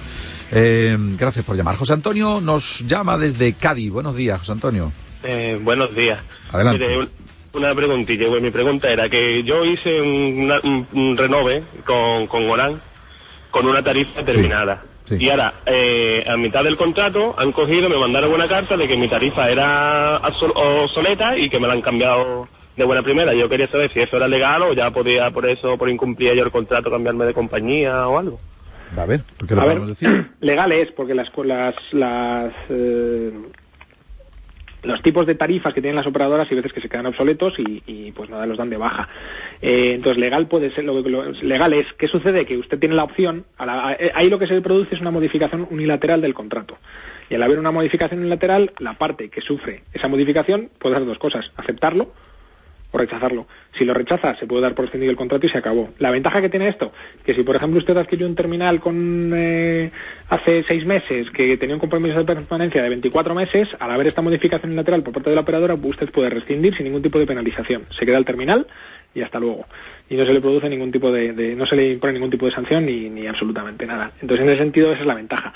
Eh, 0.52 0.96
gracias 1.18 1.44
por 1.44 1.56
llamar. 1.56 1.76
José 1.76 1.92
Antonio 1.92 2.40
nos 2.40 2.80
llama 2.86 3.16
desde 3.18 3.54
Cádiz. 3.54 3.90
Buenos 3.90 4.14
días, 4.16 4.38
José 4.38 4.52
Antonio. 4.52 4.92
Eh, 5.22 5.58
buenos 5.62 5.94
días. 5.94 6.20
Adelante. 6.52 6.80
Mire, 6.86 6.98
un- 6.98 7.08
una 7.54 7.74
preguntilla. 7.74 8.28
Bueno, 8.28 8.42
mi 8.44 8.50
pregunta 8.52 8.88
era 8.88 9.08
que 9.08 9.42
yo 9.44 9.64
hice 9.64 10.00
un, 10.00 10.44
una- 10.44 10.60
un- 10.62 10.86
un 10.92 11.16
renove 11.16 11.64
con, 11.84 12.26
con 12.28 12.48
Oran 12.48 12.80
con 13.50 13.66
una 13.66 13.82
tarifa 13.82 14.22
determinada. 14.22 14.82
sí. 15.04 15.16
Y 15.20 15.28
ahora, 15.30 15.54
eh, 15.66 16.24
a 16.28 16.36
mitad 16.36 16.62
del 16.64 16.76
contrato, 16.76 17.34
han 17.38 17.52
cogido, 17.52 17.88
me 17.88 17.98
mandaron 17.98 18.32
una 18.32 18.48
carta 18.48 18.76
de 18.76 18.86
que 18.88 18.96
mi 18.96 19.08
tarifa 19.08 19.50
era 19.50 20.20
obsol- 20.22 20.52
obsoleta 20.54 21.36
y 21.38 21.48
que 21.48 21.58
me 21.60 21.66
la 21.66 21.74
han 21.74 21.82
cambiado 21.82 22.48
de 22.76 22.84
buena 22.84 23.02
primera. 23.02 23.34
Yo 23.34 23.48
quería 23.48 23.68
saber 23.70 23.92
si 23.92 24.00
eso 24.00 24.16
era 24.16 24.28
legal 24.28 24.62
o 24.62 24.72
ya 24.72 24.90
podía, 24.90 25.30
por 25.30 25.48
eso, 25.48 25.76
por 25.76 25.90
incumplir 25.90 26.34
yo 26.34 26.44
el 26.44 26.50
contrato, 26.50 26.90
cambiarme 26.90 27.24
de 27.26 27.34
compañía 27.34 28.06
o 28.08 28.18
algo. 28.18 28.40
A 28.96 29.04
ver, 29.06 29.22
¿qué 29.46 29.54
le 29.54 29.60
A 29.60 29.64
ver, 29.66 29.80
decir? 29.82 30.30
legal 30.40 30.72
es 30.72 30.90
porque 30.92 31.14
las 31.14 31.28
las 31.44 31.74
las 31.92 32.52
eh, 32.68 33.32
los 34.82 35.02
tipos 35.02 35.26
de 35.26 35.34
tarifas 35.34 35.74
que 35.74 35.80
tienen 35.80 35.96
las 35.96 36.06
operadoras 36.06 36.50
y 36.50 36.54
veces 36.54 36.72
que 36.72 36.80
se 36.80 36.88
quedan 36.88 37.06
obsoletos 37.06 37.54
y, 37.58 37.82
y, 37.86 38.12
pues 38.12 38.30
nada 38.30 38.46
los 38.46 38.56
dan 38.58 38.70
de 38.70 38.76
baja. 38.76 39.08
Eh, 39.60 39.92
entonces 39.94 40.18
legal 40.18 40.46
puede 40.48 40.70
ser 40.74 40.84
lo 40.84 41.02
que 41.02 41.10
lo- 41.10 41.30
legal 41.32 41.72
es 41.74 41.86
qué 41.98 42.08
sucede 42.08 42.46
que 42.46 42.56
usted 42.56 42.78
tiene 42.78 42.94
la 42.94 43.04
opción 43.04 43.44
a 43.58 43.66
la- 43.66 43.92
eh, 43.98 44.10
ahí 44.14 44.30
lo 44.30 44.38
que 44.38 44.46
se 44.46 44.60
produce 44.60 44.94
es 44.94 45.00
una 45.00 45.10
modificación 45.10 45.66
unilateral 45.70 46.20
del 46.20 46.34
contrato. 46.34 46.78
Y 47.28 47.34
al 47.34 47.42
haber 47.42 47.58
una 47.58 47.70
modificación 47.70 48.20
unilateral 48.20 48.72
la 48.78 48.94
parte 48.94 49.28
que 49.28 49.40
sufre 49.40 49.82
esa 49.92 50.08
modificación 50.08 50.70
puede 50.78 50.96
hacer 50.96 51.06
dos 51.06 51.18
cosas 51.18 51.44
aceptarlo 51.56 52.12
o 52.92 52.98
rechazarlo. 52.98 53.46
Si 53.78 53.84
lo 53.84 53.94
rechaza, 53.94 54.34
se 54.36 54.46
puede 54.46 54.62
dar 54.62 54.74
por 54.74 54.84
extendido 54.84 55.10
el 55.10 55.16
contrato 55.16 55.46
y 55.46 55.50
se 55.50 55.58
acabó. 55.58 55.90
La 55.98 56.10
ventaja 56.10 56.40
que 56.40 56.48
tiene 56.48 56.68
esto, 56.68 56.92
que 57.24 57.34
si 57.34 57.42
por 57.42 57.56
ejemplo 57.56 57.78
usted 57.78 57.96
adquirió 57.96 58.26
un 58.26 58.34
terminal 58.34 58.80
con 58.80 59.32
eh, 59.34 59.90
hace 60.28 60.64
seis 60.68 60.84
meses 60.84 61.28
que 61.30 61.56
tenía 61.56 61.74
un 61.76 61.80
compromiso 61.80 62.18
de 62.18 62.24
permanencia 62.24 62.82
de 62.82 62.88
24 62.88 63.34
meses, 63.34 63.68
al 63.78 63.90
haber 63.90 64.08
esta 64.08 64.22
modificación 64.22 64.70
unilateral 64.70 65.02
por 65.02 65.12
parte 65.14 65.30
de 65.30 65.36
la 65.36 65.42
operadora, 65.42 65.74
usted 65.74 66.10
puede 66.10 66.30
rescindir 66.30 66.74
sin 66.76 66.84
ningún 66.84 67.02
tipo 67.02 67.18
de 67.18 67.26
penalización. 67.26 67.84
Se 67.98 68.04
queda 68.04 68.18
el 68.18 68.24
terminal 68.24 68.66
y 69.14 69.22
hasta 69.22 69.38
luego. 69.40 69.66
Y 70.08 70.16
no 70.16 70.24
se 70.26 70.32
le 70.32 70.40
produce 70.40 70.68
ningún 70.68 70.90
tipo 70.92 71.10
de, 71.12 71.32
de- 71.32 71.54
no 71.54 71.66
se 71.66 71.76
le 71.76 71.92
impone 71.92 72.14
ningún 72.14 72.30
tipo 72.30 72.46
de 72.46 72.52
sanción 72.52 72.86
ni, 72.86 73.08
ni 73.08 73.26
absolutamente 73.26 73.86
nada. 73.86 74.12
Entonces, 74.20 74.44
en 74.44 74.50
ese 74.52 74.58
sentido, 74.62 74.92
esa 74.92 75.00
es 75.02 75.06
la 75.06 75.14
ventaja. 75.14 75.52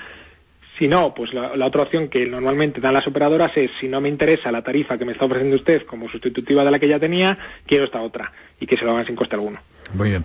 Si 0.78 0.88
no, 0.88 1.14
pues 1.14 1.32
la, 1.32 1.56
la 1.56 1.66
otra 1.66 1.82
opción 1.82 2.08
que 2.08 2.26
normalmente 2.26 2.80
dan 2.80 2.94
las 2.94 3.06
operadoras 3.06 3.52
es, 3.56 3.70
si 3.80 3.87
no 3.87 4.00
me 4.00 4.08
interesa 4.08 4.50
la 4.50 4.62
tarifa 4.62 4.98
que 4.98 5.04
me 5.04 5.12
está 5.12 5.24
ofreciendo 5.24 5.56
usted 5.56 5.87
como 5.87 6.08
sustitutiva 6.08 6.64
de 6.64 6.70
la 6.70 6.78
que 6.78 6.88
ya 6.88 6.98
tenía, 6.98 7.38
quiero 7.66 7.84
esta 7.84 8.00
otra 8.00 8.32
y 8.58 8.66
que 8.66 8.76
se 8.76 8.84
lo 8.84 8.92
hagan 8.92 9.06
sin 9.06 9.14
coste 9.14 9.37
alguno. 9.37 9.60
Muy 9.94 10.10
bien. 10.10 10.24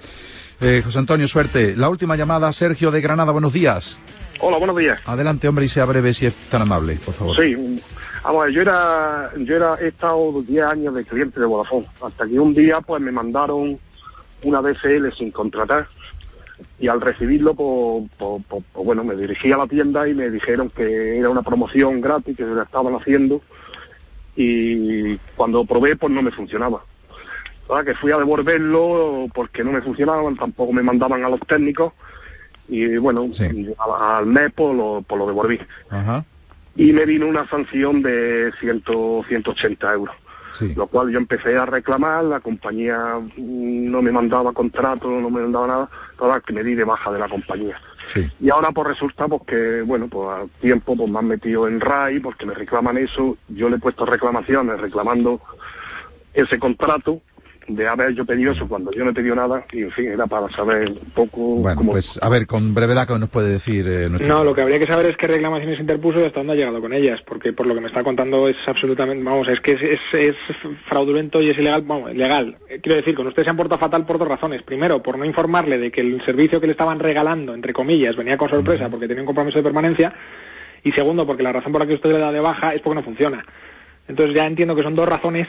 Eh, 0.62 0.81
José 0.83 0.99
Antonio, 0.99 1.27
suerte. 1.27 1.75
La 1.75 1.89
última 1.89 2.15
llamada, 2.15 2.51
Sergio 2.51 2.91
de 2.91 2.99
Granada. 2.99 3.31
Buenos 3.31 3.53
días. 3.53 3.99
Hola, 4.41 4.57
buenos 4.57 4.75
días. 4.77 4.99
Adelante, 5.05 5.47
hombre, 5.47 5.65
y 5.65 5.67
sea 5.67 5.85
breve 5.85 6.13
si 6.13 6.25
es 6.25 6.33
tan 6.49 6.62
amable, 6.62 6.97
por 7.03 7.13
favor. 7.13 7.35
Sí, 7.35 7.55
vamos 8.23 8.41
a 8.41 8.45
ver, 8.45 8.53
yo 8.53 8.62
era, 8.62 9.31
yo 9.38 9.55
era, 9.55 9.75
he 9.81 9.88
estado 9.88 10.41
10 10.41 10.65
años 10.65 10.95
de 10.95 11.03
cliente 11.03 11.39
de 11.39 11.45
Vodafone, 11.45 11.85
hasta 12.01 12.25
que 12.25 12.39
un 12.39 12.53
día 12.53 12.79
pues 12.79 13.01
me 13.01 13.12
mandaron 13.12 13.77
una 14.43 14.62
DSL 14.62 15.13
sin 15.17 15.31
contratar 15.31 15.88
y 16.80 16.88
al 16.88 17.02
recibirlo 17.02 17.54
pues, 17.54 18.10
pues- 18.17 18.43
pues- 18.48 18.63
pues, 18.74 18.86
bueno, 18.86 19.04
me 19.04 19.15
dirigí 19.15 19.52
a 19.52 19.58
la 19.58 19.67
tienda 19.67 20.08
y 20.08 20.13
me 20.13 20.30
dijeron 20.30 20.69
que 20.69 21.17
era 21.19 21.30
una 21.30 21.41
promoción 21.41 22.02
gratis 22.02 22.36
que 22.38 22.43
se 22.43 22.50
la 22.50 22.63
estaban 22.63 22.95
haciendo 22.95 23.41
y 24.36 25.17
cuando 25.36 25.65
probé 25.65 25.95
pues 25.95 26.12
no 26.13 26.22
me 26.22 26.32
funcionaba. 26.32 26.82
¿Verdad? 27.67 27.86
Que 27.86 27.95
fui 27.95 28.12
a 28.12 28.17
devolverlo 28.17 29.28
porque 29.34 29.63
no 29.63 29.72
me 29.72 29.82
funcionaban, 29.82 30.36
tampoco 30.36 30.74
me 30.74 30.82
mandaban 30.82 31.24
a 31.24 31.30
los 31.30 31.39
técnicos 31.41 31.93
y 32.67 32.98
bueno, 32.98 33.30
al 34.00 34.26
mes 34.26 34.52
pues 34.56 34.76
lo, 34.76 35.04
pues 35.08 35.19
lo 35.19 35.28
devolví 35.28 35.60
Ajá. 35.89 36.24
y 36.76 36.91
me 36.93 37.06
vino 37.06 37.28
una 37.28 37.48
sanción 37.48 38.02
de 38.02 38.52
100, 38.60 38.84
180 39.28 39.93
euros. 39.93 40.15
Lo 40.75 40.88
cual 40.88 41.12
yo 41.12 41.19
empecé 41.19 41.57
a 41.57 41.65
reclamar, 41.65 42.23
la 42.23 42.39
compañía 42.39 43.19
no 43.38 44.01
me 44.01 44.12
mandaba 44.12 44.51
contrato, 44.53 45.09
no 45.09 45.29
me 45.29 45.41
mandaba 45.41 45.67
nada, 45.67 45.89
total 46.17 46.41
que 46.41 46.53
me 46.53 46.63
di 46.63 46.75
de 46.75 46.83
baja 46.83 47.12
de 47.12 47.19
la 47.19 47.29
compañía. 47.29 47.79
Sí. 48.07 48.29
Y 48.39 48.49
ahora 48.49 48.71
pues 48.71 48.88
resulta 48.88 49.27
pues 49.27 49.43
que, 49.47 49.81
bueno, 49.83 50.07
pues 50.07 50.29
al 50.29 50.49
tiempo 50.62 50.95
pues 50.95 51.09
me 51.09 51.19
han 51.19 51.27
metido 51.27 51.67
en 51.67 51.79
RAI 51.79 52.19
porque 52.19 52.45
me 52.45 52.53
reclaman 52.53 52.97
eso, 52.97 53.38
yo 53.49 53.69
le 53.69 53.77
he 53.77 53.79
puesto 53.79 54.05
reclamaciones 54.05 54.79
reclamando 54.79 55.41
ese 56.33 56.59
contrato 56.59 57.21
de 57.69 57.88
haber 57.88 58.13
yo 58.13 58.25
pedido 58.25 58.51
eso 58.51 58.67
cuando 58.67 58.91
yo 58.91 59.03
no 59.03 59.12
he 59.12 59.13
pedido 59.13 59.36
nada 59.36 59.63
y 59.71 59.84
en 59.84 59.91
fin, 59.91 60.08
era 60.08 60.25
para 60.27 60.49
saber 60.49 60.89
un 60.89 61.12
poco 61.12 61.39
Bueno, 61.55 61.77
cómo... 61.77 61.91
pues 61.91 62.19
a 62.21 62.29
ver, 62.29 62.47
con 62.47 62.73
brevedad, 62.73 63.08
¿qué 63.08 63.17
nos 63.17 63.29
puede 63.29 63.49
decir 63.49 63.88
eh, 63.88 64.10
nuestro... 64.10 64.27
No, 64.27 64.43
lo 64.43 64.53
que 64.53 64.62
habría 64.62 64.79
que 64.79 64.88
saber 64.88 65.05
es 65.05 65.17
qué 65.17 65.27
reclamaciones 65.27 65.79
interpuso 65.79 66.19
y 66.19 66.23
hasta 66.23 66.39
dónde 66.39 66.53
ha 66.53 66.55
llegado 66.55 66.82
con 66.82 66.93
ellas, 66.93 67.19
porque 67.25 67.53
por 67.53 67.67
lo 67.67 67.75
que 67.75 67.82
me 67.82 67.88
está 67.88 68.03
contando 68.03 68.47
es 68.47 68.58
absolutamente, 68.67 69.23
vamos, 69.23 69.47
es 69.47 69.60
que 69.62 69.71
es, 69.73 69.82
es, 69.82 69.99
es 70.13 70.36
fraudulento 70.88 71.41
y 71.41 71.49
es 71.49 71.58
ilegal, 71.58 71.84
vamos, 71.84 72.13
legal. 72.13 72.58
Eh, 72.67 72.79
Quiero 72.82 72.97
decir, 72.97 73.15
con 73.15 73.27
usted 73.27 73.43
se 73.43 73.49
han 73.49 73.58
portado 73.58 73.79
fatal 73.79 74.05
por 74.05 74.17
dos 74.17 74.27
razones. 74.27 74.63
Primero, 74.63 75.01
por 75.01 75.17
no 75.17 75.25
informarle 75.25 75.77
de 75.77 75.91
que 75.91 76.01
el 76.01 76.23
servicio 76.25 76.60
que 76.60 76.67
le 76.67 76.73
estaban 76.73 76.99
regalando, 76.99 77.53
entre 77.53 77.73
comillas, 77.73 78.15
venía 78.15 78.38
con 78.38 78.49
sorpresa 78.49 78.89
porque 78.89 79.08
tenía 79.08 79.21
un 79.21 79.27
compromiso 79.27 79.60
de 79.60 79.63
permanencia. 79.63 80.13
Y 80.84 80.91
segundo, 80.93 81.27
porque 81.27 81.43
la 81.43 81.51
razón 81.51 81.71
por 81.71 81.82
la 81.82 81.88
que 81.88 81.95
usted 81.95 82.10
le 82.10 82.19
da 82.19 82.32
de 82.32 82.39
baja 82.39 82.73
es 82.73 82.82
porque 82.82 82.95
no 82.95 83.03
funciona. 83.03 83.43
Entonces 84.10 84.36
ya 84.36 84.48
entiendo 84.48 84.76
que 84.76 84.82
son 84.82 84.95
dos 84.95 85.08
razones 85.08 85.48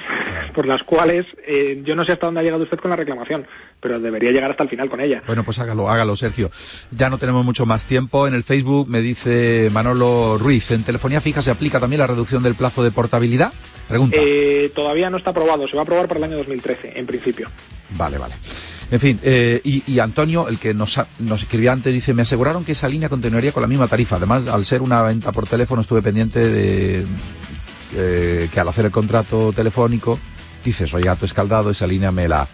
por 0.55 0.67
las 0.67 0.83
cuales 0.83 1.25
eh, 1.47 1.83
yo 1.83 1.97
no 1.97 2.05
sé 2.05 2.13
hasta 2.13 2.27
dónde 2.27 2.41
ha 2.41 2.43
llegado 2.43 2.63
usted 2.63 2.79
con 2.79 2.91
la 2.91 2.97
reclamación, 2.97 3.47
pero 3.81 3.99
debería 3.99 4.31
llegar 4.31 4.51
hasta 4.51 4.65
el 4.65 4.69
final 4.69 4.91
con 4.91 5.01
ella. 5.01 5.23
Bueno, 5.27 5.43
pues 5.45 5.59
hágalo, 5.59 5.89
hágalo, 5.89 6.15
Sergio. 6.15 6.51
Ya 6.91 7.09
no 7.09 7.17
tenemos 7.17 7.43
mucho 7.43 7.65
más 7.65 7.87
tiempo. 7.87 8.29
En 8.29 8.35
el 8.35 8.43
Facebook 8.43 8.87
me 8.87 9.01
dice 9.01 9.71
Manolo 9.73 10.37
Ruiz, 10.39 10.71
¿en 10.73 10.85
telefonía 10.85 11.23
fija 11.23 11.41
se 11.41 11.51
aplica 11.51 11.81
también 11.81 12.01
la 12.01 12.07
reducción 12.07 12.43
del 12.43 12.55
plazo 12.55 12.85
de 12.85 12.91
portabilidad? 12.91 13.51
Pregunta. 13.89 14.17
Eh, 14.21 14.71
todavía 14.75 15.09
no 15.09 15.17
está 15.17 15.31
aprobado, 15.31 15.67
se 15.67 15.75
va 15.75 15.81
a 15.81 15.83
aprobar 15.85 16.07
para 16.07 16.19
el 16.19 16.25
año 16.25 16.37
2013, 16.37 16.93
en 16.97 17.07
principio. 17.07 17.49
Vale, 17.97 18.19
vale. 18.19 18.35
En 18.91 19.01
fin, 19.01 19.19
eh, 19.23 19.61
y, 19.65 19.85
y 19.87 20.01
Antonio, 20.01 20.49
el 20.49 20.59
que 20.59 20.75
nos, 20.75 21.01
nos 21.21 21.43
escribía 21.43 21.73
antes, 21.73 21.93
dice, 21.93 22.13
me 22.13 22.23
aseguraron 22.23 22.65
que 22.65 22.73
esa 22.73 22.89
línea 22.89 23.09
continuaría 23.09 23.53
con 23.53 23.63
la 23.63 23.69
misma 23.69 23.89
tarifa. 23.89 24.17
Además, 24.17 24.47
al 24.49 24.65
ser 24.65 24.83
una 24.83 25.03
venta 25.03 25.33
por 25.33 25.47
teléfono, 25.47 25.81
estuve 25.81 26.03
pendiente 26.03 26.41
de 26.41 27.07
eh, 27.95 28.49
que 28.53 28.61
al 28.61 28.69
hacer 28.69 28.85
el 28.85 28.91
contrato 28.91 29.53
telefónico, 29.53 30.19
dice, 30.65 30.87
soy 30.87 31.03
gato 31.03 31.25
escaldado, 31.25 31.71
esa 31.71 31.87
línea 31.87 32.11
me 32.13 32.29
la, 32.29 32.49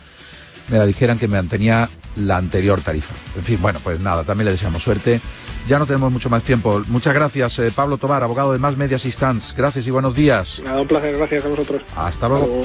me 0.69 0.79
la 0.79 0.87
dijeran 0.87 1.19
que 1.19 1.29
me 1.29 1.37
mantenía 1.37 1.89
la 2.17 2.37
anterior 2.37 2.81
tarifa. 2.81 3.15
En 3.37 3.43
fin, 3.43 3.59
bueno, 3.61 3.81
pues 3.83 4.01
nada, 4.01 4.25
también 4.25 4.47
le 4.47 4.53
deseamos 4.53 4.83
suerte. 4.83 5.21
Ya 5.69 5.79
no 5.79 5.87
tenemos 5.87 6.13
mucho 6.13 6.31
más 6.31 6.45
tiempo. 6.45 6.83
Muchas 6.89 7.15
gracias, 7.15 7.59
eh, 7.59 7.73
Pablo 7.75 7.99
Tobar, 7.99 8.23
abogado 8.23 8.53
de 8.53 8.59
Más 8.59 8.77
Media 8.77 8.97
Assistance. 8.97 9.55
Gracias 9.57 9.87
y 9.87 9.91
buenos 9.91 10.15
días. 10.15 10.61
Nada, 10.65 10.81
un 10.81 10.89
placer, 10.89 11.17
gracias 11.17 11.45
a 11.45 11.49
vosotros. 11.49 11.83
Hasta 11.97 12.29
luego. 12.29 12.63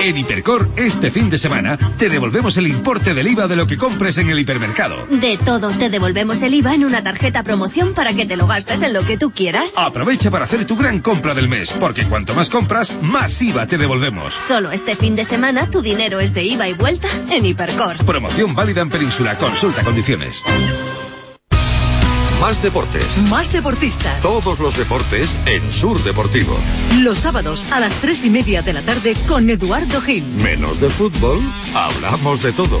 En 0.00 0.16
Hipercor, 0.16 0.68
este 0.76 1.10
fin 1.10 1.28
de 1.28 1.38
semana, 1.38 1.76
te 1.98 2.08
devolvemos 2.08 2.56
el 2.56 2.68
importe 2.68 3.14
del 3.14 3.26
IVA 3.26 3.48
de 3.48 3.56
lo 3.56 3.66
que 3.66 3.76
compres 3.76 4.16
en 4.18 4.30
el 4.30 4.38
hipermercado. 4.38 5.06
De 5.06 5.36
todo, 5.38 5.70
te 5.70 5.90
devolvemos 5.90 6.40
el 6.42 6.54
IVA 6.54 6.74
en 6.74 6.84
una 6.84 7.02
tarjeta 7.02 7.42
promoción 7.42 7.94
para 7.94 8.14
que 8.14 8.24
te 8.24 8.36
lo 8.36 8.46
gastes 8.46 8.82
en 8.82 8.92
lo 8.92 9.04
que 9.04 9.18
tú 9.18 9.32
quieras. 9.32 9.72
Aprovecha 9.76 10.30
para 10.30 10.44
hacer 10.44 10.64
tu 10.66 10.76
gran 10.76 11.00
compra 11.00 11.34
del 11.34 11.48
mes, 11.48 11.72
porque 11.72 12.04
cuanto 12.04 12.34
más 12.34 12.48
compras, 12.48 12.96
más 13.02 13.42
IVA 13.42 13.66
te 13.66 13.76
devolvemos. 13.76 14.34
Solo 14.34 14.70
este 14.70 14.94
fin 14.94 15.16
de 15.16 15.24
semana 15.24 15.68
tu 15.68 15.82
dinero 15.82 16.20
es 16.20 16.32
de 16.32 16.44
IVA 16.44 16.68
y 16.68 16.74
vuelta 16.74 17.08
en 17.30 17.44
Hipercor. 17.44 17.96
Promoción 18.06 18.54
válida 18.54 18.82
en 18.82 18.90
Península. 18.90 19.36
Consulta 19.36 19.82
condiciones. 19.82 20.44
Más 22.40 22.62
deportes. 22.62 23.18
Más 23.28 23.52
deportistas. 23.52 24.22
Todos 24.22 24.60
los 24.60 24.76
deportes 24.78 25.28
en 25.46 25.72
Sur 25.72 26.00
Deportivo. 26.04 26.56
Los 27.00 27.18
sábados 27.18 27.66
a 27.72 27.80
las 27.80 27.94
tres 27.96 28.24
y 28.24 28.30
media 28.30 28.62
de 28.62 28.74
la 28.74 28.82
tarde 28.82 29.14
con 29.26 29.50
Eduardo 29.50 30.00
Gil. 30.00 30.24
Menos 30.42 30.80
de 30.80 30.88
fútbol, 30.88 31.40
hablamos 31.74 32.40
de 32.44 32.52
todo. 32.52 32.78